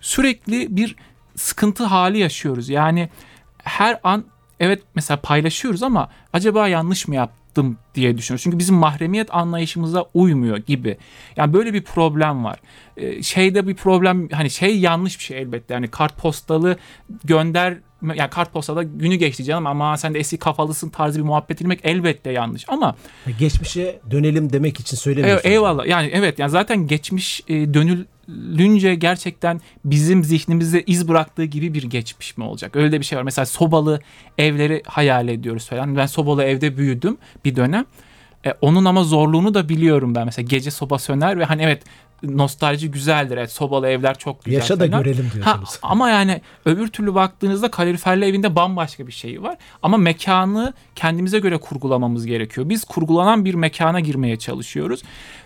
Sürekli 0.00 0.76
bir 0.76 0.96
sıkıntı 1.36 1.84
hali 1.84 2.18
yaşıyoruz. 2.18 2.68
Yani 2.68 3.08
her 3.64 4.00
an 4.02 4.24
evet 4.60 4.82
mesela 4.94 5.20
paylaşıyoruz 5.20 5.82
ama 5.82 6.08
acaba 6.32 6.68
yanlış 6.68 7.08
mı 7.08 7.14
yaptım 7.14 7.78
diye 7.94 8.18
düşünüyoruz. 8.18 8.42
Çünkü 8.42 8.58
bizim 8.58 8.76
mahremiyet 8.76 9.34
anlayışımıza 9.34 10.04
uymuyor 10.14 10.56
gibi. 10.56 10.98
Yani 11.36 11.52
böyle 11.52 11.74
bir 11.74 11.84
problem 11.84 12.44
var. 12.44 12.58
Ee, 12.96 13.22
şeyde 13.22 13.68
bir 13.68 13.74
problem 13.74 14.28
hani 14.28 14.50
şey 14.50 14.78
yanlış 14.78 15.18
bir 15.18 15.24
şey 15.24 15.38
elbette. 15.38 15.74
Yani 15.74 15.88
kartpostalı 15.88 16.76
gönder 17.24 17.78
yani 18.02 18.30
kartpostada 18.30 18.82
günü 18.82 19.14
geçti 19.14 19.44
canım 19.44 19.66
ama 19.66 19.96
sen 19.96 20.14
de 20.14 20.18
eski 20.18 20.36
kafalısın 20.36 20.88
tarzı 20.88 21.18
bir 21.18 21.24
muhabbet 21.24 21.56
edilmek 21.56 21.80
elbette 21.82 22.30
yanlış 22.30 22.64
ama 22.68 22.96
geçmişe 23.38 24.00
dönelim 24.10 24.52
demek 24.52 24.80
için 24.80 24.96
söylemiyorsun. 24.96 25.48
Eyvallah. 25.48 25.86
Yani 25.86 26.10
evet 26.12 26.38
yani 26.38 26.50
zaten 26.50 26.86
geçmiş 26.86 27.40
e, 27.48 27.74
dönülünce 27.74 28.94
gerçekten 28.94 29.60
bizim 29.84 30.24
zihnimizde 30.24 30.82
iz 30.82 31.08
bıraktığı 31.08 31.44
gibi 31.44 31.74
bir 31.74 31.82
geçmiş 31.82 32.36
mi 32.36 32.44
olacak? 32.44 32.76
Öyle 32.76 32.92
de 32.92 33.00
bir 33.00 33.04
şey 33.04 33.18
var. 33.18 33.22
Mesela 33.22 33.46
sobalı 33.46 34.00
evleri 34.38 34.82
hayal 34.86 35.28
ediyoruz 35.28 35.68
falan. 35.68 35.96
Ben 35.96 36.06
sobalı 36.06 36.44
evde 36.44 36.76
büyüdüm 36.76 37.16
bir 37.44 37.56
dönem. 37.56 37.84
E, 38.46 38.54
onun 38.60 38.84
ama 38.84 39.04
zorluğunu 39.04 39.54
da 39.54 39.68
biliyorum 39.68 40.14
ben. 40.14 40.24
Mesela 40.24 40.46
gece 40.46 40.70
soba 40.70 40.98
söner 40.98 41.38
ve 41.38 41.44
hani 41.44 41.62
evet 41.62 41.82
nostalji 42.22 42.90
güzeldir. 42.90 43.36
Evet 43.36 43.52
sobalı 43.52 43.88
evler 43.88 44.18
çok 44.18 44.44
güzel. 44.44 44.58
Yaşa 44.58 44.80
da 44.80 44.86
falan. 44.86 45.02
görelim 45.02 45.30
diyorsunuz. 45.34 45.70
Ha, 45.70 45.78
ama 45.82 46.10
yani 46.10 46.42
öbür 46.64 46.88
türlü 46.88 47.14
baktığınızda 47.14 47.70
kaloriferli 47.70 48.24
evinde 48.24 48.56
bambaşka 48.56 49.06
bir 49.06 49.12
şey 49.12 49.42
var. 49.42 49.56
Ama 49.82 49.96
mekanı 49.96 50.72
kendimize 50.94 51.38
göre 51.38 51.58
kurgulamamız 51.58 52.26
gerekiyor. 52.26 52.68
Biz 52.68 52.84
kurgulanan 52.84 53.44
bir 53.44 53.54
mekana 53.54 54.00
girmeye 54.00 54.38
çalışıyoruz 54.38 55.02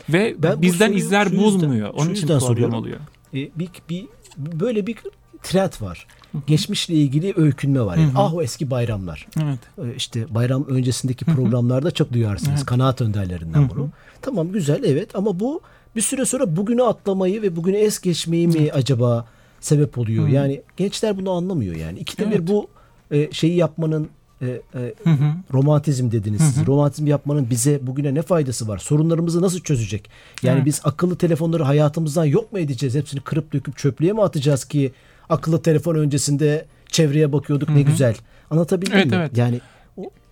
ve 0.09 0.35
ben 0.39 0.63
bizden 0.63 0.87
soruyu, 0.87 0.99
izler 0.99 1.33
bulmuyor. 1.33 1.91
Onun 1.95 2.11
için 2.11 2.27
problem 2.27 2.41
soruyorum. 2.41 2.75
oluyor. 2.75 2.99
Ee, 3.35 3.51
bir, 3.57 3.69
bir 3.89 4.07
böyle 4.37 4.87
bir 4.87 4.97
trend 5.43 5.73
var. 5.81 6.07
Geçmişle 6.47 6.95
ilgili 6.95 7.33
öykünme 7.37 7.81
var. 7.81 7.97
Yani, 7.97 8.13
ah 8.17 8.35
o 8.35 8.43
eski 8.43 8.71
bayramlar. 8.71 9.27
Evet. 9.43 9.59
Ee, 9.79 9.97
işte 9.97 10.35
bayram 10.35 10.65
öncesindeki 10.65 11.25
programlarda 11.25 11.91
çok 11.91 12.13
duyarsınız. 12.13 12.57
Evet. 12.57 12.67
Kanaat 12.67 13.01
önderlerinden 13.01 13.69
bunu. 13.69 13.91
Tamam 14.23 14.53
güzel 14.53 14.85
evet 14.85 15.17
ama 15.17 15.41
bu 15.41 15.61
bir 15.97 16.01
süre 16.01 16.25
sonra 16.25 16.57
bugünü 16.57 16.83
atlamayı 16.83 17.43
ve 17.43 17.57
bugünü 17.57 17.77
es 17.77 18.01
geçmeyi 18.01 18.49
mi 18.49 18.73
acaba 18.73 19.27
sebep 19.61 19.99
oluyor? 19.99 20.29
Hı. 20.29 20.31
Yani 20.31 20.63
gençler 20.77 21.19
bunu 21.19 21.31
anlamıyor 21.31 21.77
yani. 21.77 21.99
İkide 21.99 22.25
evet. 22.25 22.41
bir 22.41 22.47
bu 22.47 22.69
e, 23.11 23.33
şeyi 23.33 23.57
yapmanın 23.57 24.09
e, 24.43 24.47
e, 24.47 24.95
hı 25.05 25.11
hı. 25.11 25.35
romantizm 25.53 26.11
dediniz 26.11 26.41
hı 26.41 26.45
hı. 26.45 26.49
siz. 26.49 26.67
Romantizm 26.67 27.07
yapmanın 27.07 27.51
bize 27.51 27.87
bugüne 27.87 28.15
ne 28.15 28.23
faydası 28.23 28.69
var? 28.69 28.79
Sorunlarımızı 28.79 29.43
nasıl 29.43 29.61
çözecek? 29.61 30.11
Yani 30.43 30.57
evet. 30.57 30.67
biz 30.67 30.81
akıllı 30.85 31.17
telefonları 31.17 31.63
hayatımızdan 31.63 32.25
yok 32.25 32.53
mu 32.53 32.59
edeceğiz? 32.59 32.95
Hepsini 32.95 33.21
kırıp 33.21 33.53
döküp 33.53 33.77
çöplüğe 33.77 34.13
mi 34.13 34.23
atacağız 34.23 34.65
ki 34.65 34.93
akıllı 35.29 35.63
telefon 35.63 35.95
öncesinde 35.95 36.67
çevreye 36.89 37.33
bakıyorduk 37.33 37.69
hı 37.69 37.73
hı. 37.73 37.77
ne 37.77 37.83
güzel. 37.83 38.17
Anlatabildim 38.51 38.97
evet, 38.97 39.07
mi? 39.07 39.17
Evet. 39.17 39.39
Yani 39.39 39.61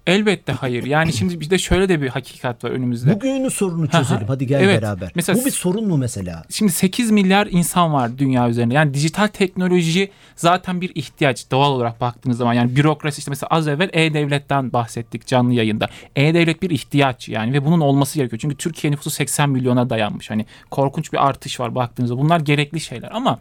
Elbette 0.07 0.53
hayır. 0.53 0.85
Yani 0.85 1.13
şimdi 1.13 1.41
bir 1.41 1.51
de 1.51 1.59
şöyle 1.59 1.89
de 1.89 2.03
bir 2.03 2.09
hakikat 2.09 2.65
var 2.65 2.71
önümüzde. 2.71 3.15
Bugünün 3.15 3.49
sorunu 3.49 3.89
çözelim. 3.89 4.27
Hadi 4.27 4.47
gel 4.47 4.61
evet. 4.61 4.83
beraber. 4.83 5.13
Mesela, 5.15 5.41
Bu 5.41 5.45
bir 5.45 5.51
sorun 5.51 5.89
mu 5.89 5.97
mesela? 5.97 6.45
Şimdi 6.51 6.73
8 6.73 7.11
milyar 7.11 7.49
insan 7.51 7.93
var 7.93 8.19
dünya 8.19 8.49
üzerinde. 8.49 8.75
Yani 8.75 8.95
dijital 8.95 9.27
teknoloji 9.27 10.11
zaten 10.37 10.81
bir 10.81 10.93
ihtiyaç 10.95 11.51
doğal 11.51 11.73
olarak 11.73 12.01
baktığınız 12.01 12.39
zaman. 12.39 12.55
Yani 12.55 12.77
bürokrasi 12.77 13.19
işte 13.19 13.31
mesela 13.31 13.49
az 13.51 13.69
evvel 13.69 13.91
E-Devlet'ten 13.93 14.73
bahsettik 14.73 15.27
canlı 15.27 15.53
yayında. 15.53 15.89
E-Devlet 16.17 16.63
bir 16.63 16.71
ihtiyaç 16.71 17.29
yani 17.29 17.53
ve 17.53 17.65
bunun 17.65 17.81
olması 17.81 18.19
gerekiyor. 18.19 18.41
Çünkü 18.41 18.57
Türkiye 18.57 18.91
nüfusu 18.91 19.11
80 19.11 19.51
milyona 19.51 19.91
dayanmış. 19.91 20.31
Hani 20.31 20.47
korkunç 20.71 21.13
bir 21.13 21.27
artış 21.27 21.61
var 21.61 21.75
baktığınızda. 21.75 22.19
Bunlar 22.19 22.41
gerekli 22.41 22.81
şeyler 22.81 23.11
ama 23.13 23.39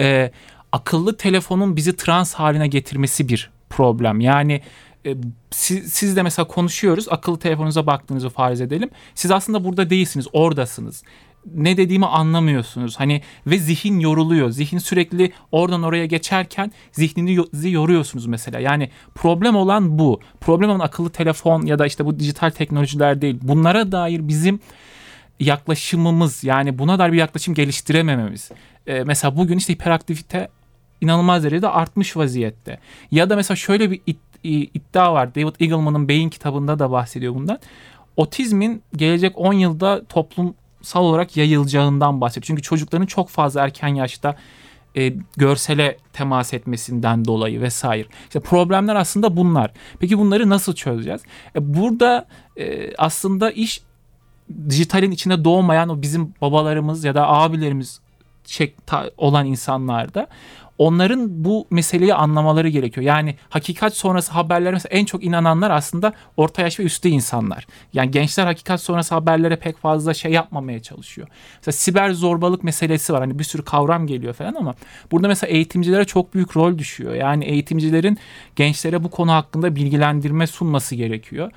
e, 0.00 0.30
akıllı 0.72 1.16
telefonun 1.16 1.76
bizi 1.76 1.96
trans 1.96 2.34
haline 2.34 2.68
getirmesi 2.68 3.28
bir 3.28 3.50
problem. 3.70 4.20
Yani 4.20 4.60
e, 5.06 5.14
siz, 5.50 5.92
siz 5.92 6.16
de 6.16 6.22
mesela 6.22 6.46
konuşuyoruz 6.46 7.06
akıllı 7.10 7.38
telefonunuza 7.38 7.86
baktığınızı 7.86 8.28
farz 8.28 8.60
edelim. 8.60 8.90
Siz 9.14 9.30
aslında 9.30 9.64
burada 9.64 9.90
değilsiniz 9.90 10.26
oradasınız. 10.32 11.02
Ne 11.54 11.76
dediğimi 11.76 12.06
anlamıyorsunuz. 12.06 13.00
Hani 13.00 13.22
ve 13.46 13.58
zihin 13.58 14.00
yoruluyor. 14.00 14.50
Zihin 14.50 14.78
sürekli 14.78 15.32
oradan 15.52 15.82
oraya 15.82 16.06
geçerken 16.06 16.72
zihninizi 16.92 17.70
yoruyorsunuz 17.70 18.26
mesela. 18.26 18.58
Yani 18.58 18.90
problem 19.14 19.56
olan 19.56 19.98
bu. 19.98 20.20
Problem 20.40 20.70
olan 20.70 20.80
akıllı 20.80 21.10
telefon 21.10 21.66
ya 21.66 21.78
da 21.78 21.86
işte 21.86 22.04
bu 22.04 22.18
dijital 22.18 22.50
teknolojiler 22.50 23.22
değil. 23.22 23.38
Bunlara 23.42 23.92
dair 23.92 24.28
bizim 24.28 24.60
yaklaşımımız 25.40 26.44
yani 26.44 26.78
buna 26.78 26.98
dair 26.98 27.12
bir 27.12 27.18
yaklaşım 27.18 27.54
geliştiremememiz. 27.54 28.50
Ee, 28.86 29.04
mesela 29.04 29.36
bugün 29.36 29.58
işte 29.58 29.72
hiperaktivite 29.72 30.48
inanılmaz 31.00 31.44
derecede 31.44 31.68
artmış 31.68 32.16
vaziyette. 32.16 32.78
Ya 33.10 33.30
da 33.30 33.36
mesela 33.36 33.56
şöyle 33.56 33.90
bir 33.90 34.00
iddia 34.42 35.14
var. 35.14 35.34
David 35.34 35.54
Eagleman'ın 35.60 36.08
Beyin 36.08 36.28
kitabında 36.28 36.78
da 36.78 36.90
bahsediyor 36.90 37.34
bundan. 37.34 37.58
Otizmin 38.16 38.82
gelecek 38.96 39.38
10 39.38 39.52
yılda 39.52 40.04
toplumsal 40.04 41.04
olarak 41.04 41.36
yayılacağından 41.36 42.20
bahsediyor. 42.20 42.46
Çünkü 42.46 42.62
çocukların 42.62 43.06
çok 43.06 43.28
fazla 43.28 43.60
erken 43.60 43.88
yaşta 43.88 44.36
e, 44.96 45.14
görsele 45.36 45.96
temas 46.12 46.54
etmesinden 46.54 47.24
dolayı 47.24 47.60
vesaire. 47.60 48.08
İşte 48.24 48.40
problemler 48.40 48.96
aslında 48.96 49.36
bunlar. 49.36 49.70
Peki 49.98 50.18
bunları 50.18 50.48
nasıl 50.48 50.74
çözeceğiz? 50.74 51.22
E, 51.56 51.74
burada 51.74 52.26
e, 52.56 52.96
aslında 52.96 53.50
iş 53.50 53.82
dijitalin 54.68 55.10
içinde 55.10 55.44
doğmayan 55.44 55.88
o 55.88 56.02
bizim 56.02 56.34
babalarımız 56.40 57.04
ya 57.04 57.14
da 57.14 57.28
abilerimiz 57.28 58.00
ta, 58.86 59.10
olan 59.16 59.46
insanlarda 59.46 60.26
onların 60.80 61.44
bu 61.44 61.66
meseleyi 61.70 62.14
anlamaları 62.14 62.68
gerekiyor. 62.68 63.06
Yani 63.06 63.34
hakikat 63.48 63.96
sonrası 63.96 64.32
haberlere 64.32 64.76
en 64.90 65.04
çok 65.04 65.24
inananlar 65.24 65.70
aslında 65.70 66.12
orta 66.36 66.62
yaş 66.62 66.80
ve 66.80 66.82
üstü 66.84 67.08
insanlar. 67.08 67.66
Yani 67.92 68.10
gençler 68.10 68.46
hakikat 68.46 68.80
sonrası 68.80 69.14
haberlere 69.14 69.56
pek 69.56 69.78
fazla 69.78 70.14
şey 70.14 70.32
yapmamaya 70.32 70.82
çalışıyor. 70.82 71.28
Mesela 71.56 71.72
siber 71.72 72.10
zorbalık 72.10 72.64
meselesi 72.64 73.12
var. 73.12 73.20
Hani 73.20 73.38
bir 73.38 73.44
sürü 73.44 73.64
kavram 73.64 74.06
geliyor 74.06 74.34
falan 74.34 74.54
ama 74.54 74.74
burada 75.12 75.28
mesela 75.28 75.50
eğitimcilere 75.50 76.04
çok 76.04 76.34
büyük 76.34 76.56
rol 76.56 76.78
düşüyor. 76.78 77.14
Yani 77.14 77.44
eğitimcilerin 77.44 78.18
gençlere 78.56 79.04
bu 79.04 79.10
konu 79.10 79.32
hakkında 79.32 79.76
bilgilendirme 79.76 80.46
sunması 80.46 80.94
gerekiyor. 80.94 81.50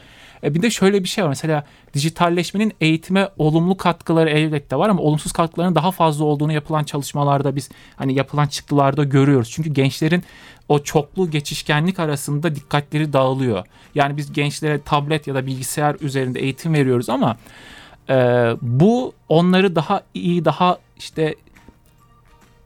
E 0.43 0.53
bir 0.53 0.61
de 0.61 0.69
şöyle 0.69 1.03
bir 1.03 1.09
şey 1.09 1.23
var. 1.23 1.29
Mesela 1.29 1.63
dijitalleşmenin 1.93 2.73
eğitime 2.81 3.29
olumlu 3.37 3.77
katkıları 3.77 4.29
elbette 4.29 4.75
var 4.75 4.89
ama 4.89 5.01
olumsuz 5.01 5.31
katkılarının 5.31 5.75
daha 5.75 5.91
fazla 5.91 6.25
olduğunu 6.25 6.53
yapılan 6.53 6.83
çalışmalarda 6.83 7.55
biz 7.55 7.69
hani 7.95 8.13
yapılan 8.13 8.47
çıktılarda 8.47 9.03
görüyoruz. 9.13 9.51
Çünkü 9.51 9.69
gençlerin 9.69 10.23
o 10.69 10.79
çoklu 10.79 11.31
geçişkenlik 11.31 11.99
arasında 11.99 12.55
dikkatleri 12.55 13.13
dağılıyor. 13.13 13.65
Yani 13.95 14.17
biz 14.17 14.33
gençlere 14.33 14.81
tablet 14.81 15.27
ya 15.27 15.35
da 15.35 15.45
bilgisayar 15.45 15.95
üzerinde 16.01 16.39
eğitim 16.39 16.73
veriyoruz 16.73 17.09
ama 17.09 17.37
e, 18.09 18.15
bu 18.61 19.13
onları 19.29 19.75
daha 19.75 20.01
iyi, 20.13 20.45
daha 20.45 20.77
işte 20.97 21.35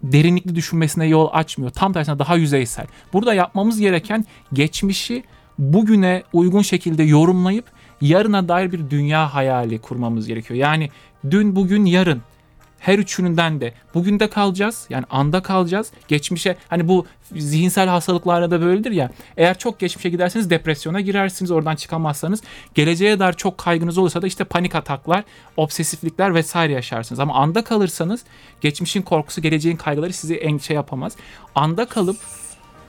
derinlikli 0.03 0.55
düşünmesine 0.55 1.05
yol 1.07 1.29
açmıyor. 1.31 1.71
Tam 1.71 1.93
tersine 1.93 2.19
daha 2.19 2.35
yüzeysel. 2.35 2.85
Burada 3.13 3.33
yapmamız 3.33 3.79
gereken 3.79 4.25
geçmişi 4.53 5.23
bugüne 5.59 6.23
uygun 6.33 6.61
şekilde 6.61 7.03
yorumlayıp 7.03 7.65
yarına 8.01 8.47
dair 8.47 8.71
bir 8.71 8.89
dünya 8.89 9.33
hayali 9.33 9.79
kurmamız 9.79 10.27
gerekiyor. 10.27 10.59
Yani 10.59 10.89
dün, 11.31 11.55
bugün, 11.55 11.85
yarın 11.85 12.21
her 12.87 12.99
üçününden 12.99 13.61
de 13.61 13.73
bugün 13.93 14.19
de 14.19 14.29
kalacağız. 14.29 14.85
Yani 14.89 15.05
anda 15.09 15.41
kalacağız. 15.41 15.91
Geçmişe 16.07 16.57
hani 16.67 16.87
bu 16.87 17.05
zihinsel 17.35 17.87
hastalıklarda 17.87 18.51
da 18.51 18.61
böyledir 18.61 18.91
ya. 18.91 19.11
Eğer 19.37 19.57
çok 19.57 19.79
geçmişe 19.79 20.09
giderseniz 20.09 20.49
depresyona 20.49 21.01
girersiniz. 21.01 21.51
Oradan 21.51 21.75
çıkamazsanız 21.75 22.41
geleceğe 22.75 23.19
dair 23.19 23.33
çok 23.33 23.57
kaygınız 23.57 23.97
olursa 23.97 24.21
da 24.21 24.27
işte 24.27 24.43
panik 24.43 24.75
ataklar, 24.75 25.23
obsesiflikler 25.57 26.33
vesaire 26.35 26.73
yaşarsınız. 26.73 27.19
Ama 27.19 27.33
anda 27.33 27.63
kalırsanız 27.63 28.23
geçmişin 28.61 29.01
korkusu, 29.01 29.41
geleceğin 29.41 29.77
kaygıları 29.77 30.13
sizi 30.13 30.35
endişe 30.35 30.73
yapamaz. 30.73 31.15
Anda 31.55 31.85
kalıp 31.85 32.17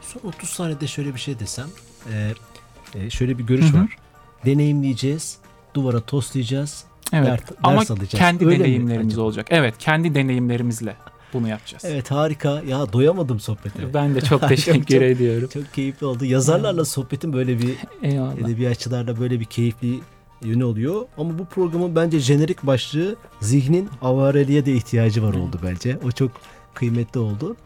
son 0.00 0.28
30 0.28 0.48
saniyede 0.48 0.86
şöyle 0.86 1.14
bir 1.14 1.20
şey 1.20 1.38
desem. 1.38 1.68
E, 2.12 2.34
e, 2.94 3.10
şöyle 3.10 3.38
bir 3.38 3.44
görüş 3.44 3.66
Hı-hı. 3.66 3.82
var. 3.82 3.96
Deneyimleyeceğiz, 4.44 5.38
duvara 5.74 6.00
toslayacağız, 6.00 6.84
Evet. 7.12 7.26
ders, 7.28 7.40
Ama 7.62 7.78
alacağız. 7.80 7.98
kendi 8.10 8.46
Öyle 8.46 8.58
mi 8.58 8.64
deneyimlerimiz 8.64 9.12
acaba? 9.14 9.22
olacak. 9.26 9.46
Evet, 9.50 9.74
kendi 9.78 10.14
deneyimlerimizle 10.14 10.96
bunu 11.32 11.48
yapacağız. 11.48 11.84
Evet 11.86 12.10
harika. 12.10 12.62
Ya 12.68 12.92
doyamadım 12.92 13.40
sohbete. 13.40 13.94
Ben 13.94 14.14
de 14.14 14.20
çok 14.20 14.48
teşekkür 14.48 14.94
Çok- 14.94 15.02
ediyorum. 15.02 15.48
Çok 15.54 15.74
keyifli 15.74 16.06
oldu. 16.06 16.24
Yazarlarla 16.24 16.84
sohbetin 16.84 17.32
böyle 17.32 17.58
bir 17.58 17.74
Eyvallah. 18.02 18.36
edebiyatçılarla 18.38 19.20
böyle 19.20 19.40
bir 19.40 19.44
keyifli 19.44 20.00
yönü 20.42 20.64
oluyor. 20.64 21.02
Ama 21.18 21.38
bu 21.38 21.44
programın 21.44 21.96
bence 21.96 22.18
jenerik 22.20 22.62
başlığı 22.62 23.16
zihnin 23.40 23.88
avareliğe 24.02 24.66
de 24.66 24.72
ihtiyacı 24.74 25.22
var 25.22 25.34
oldu 25.34 25.60
bence. 25.64 25.98
O 26.06 26.10
çok 26.10 26.30
kıymetli 26.74 27.20
oldu. 27.20 27.56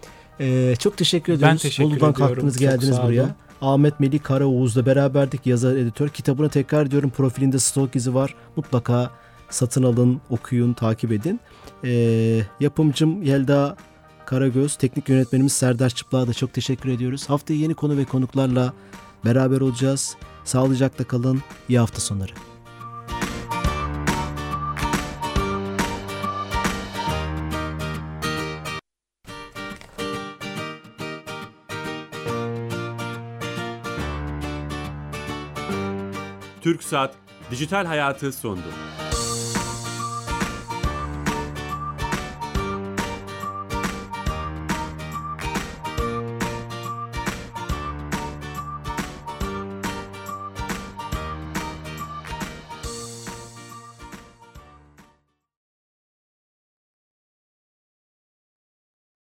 Ee, 0.40 0.74
çok 0.78 0.96
teşekkür 0.96 1.32
ediyoruz. 1.32 1.62
teşekkür 1.62 1.84
Bolu'dan 1.90 2.10
ediyorum. 2.10 2.26
kalktınız 2.34 2.58
geldiniz 2.58 2.98
buraya. 3.02 3.36
Ahmet 3.62 4.00
Melih 4.00 4.22
Karaoğuz'la 4.22 4.86
beraberdik 4.86 5.46
yazar 5.46 5.76
editör. 5.76 6.08
Kitabını 6.08 6.48
tekrar 6.48 6.90
diyorum 6.90 7.10
profilinde 7.10 7.58
stok 7.58 7.96
izi 7.96 8.14
var. 8.14 8.34
Mutlaka 8.56 9.10
satın 9.52 9.82
alın, 9.82 10.20
okuyun, 10.30 10.72
takip 10.72 11.12
edin. 11.12 11.40
Ee, 11.84 12.42
yapımcım 12.60 13.22
Yelda 13.22 13.76
Karagöz, 14.26 14.76
teknik 14.76 15.08
yönetmenimiz 15.08 15.52
Serdar 15.52 15.90
Çıplak'a 15.90 16.26
da 16.26 16.34
çok 16.34 16.52
teşekkür 16.52 16.88
ediyoruz. 16.88 17.30
Haftaya 17.30 17.60
yeni 17.60 17.74
konu 17.74 17.96
ve 17.96 18.04
konuklarla 18.04 18.72
beraber 19.24 19.60
olacağız. 19.60 20.16
Sağlıcakla 20.44 21.04
kalın. 21.04 21.42
İyi 21.68 21.78
hafta 21.78 22.00
sonları. 22.00 22.32
TürkSat 36.62 37.14
Dijital 37.50 37.86
Hayatı 37.86 38.32
sondu. 38.32 38.62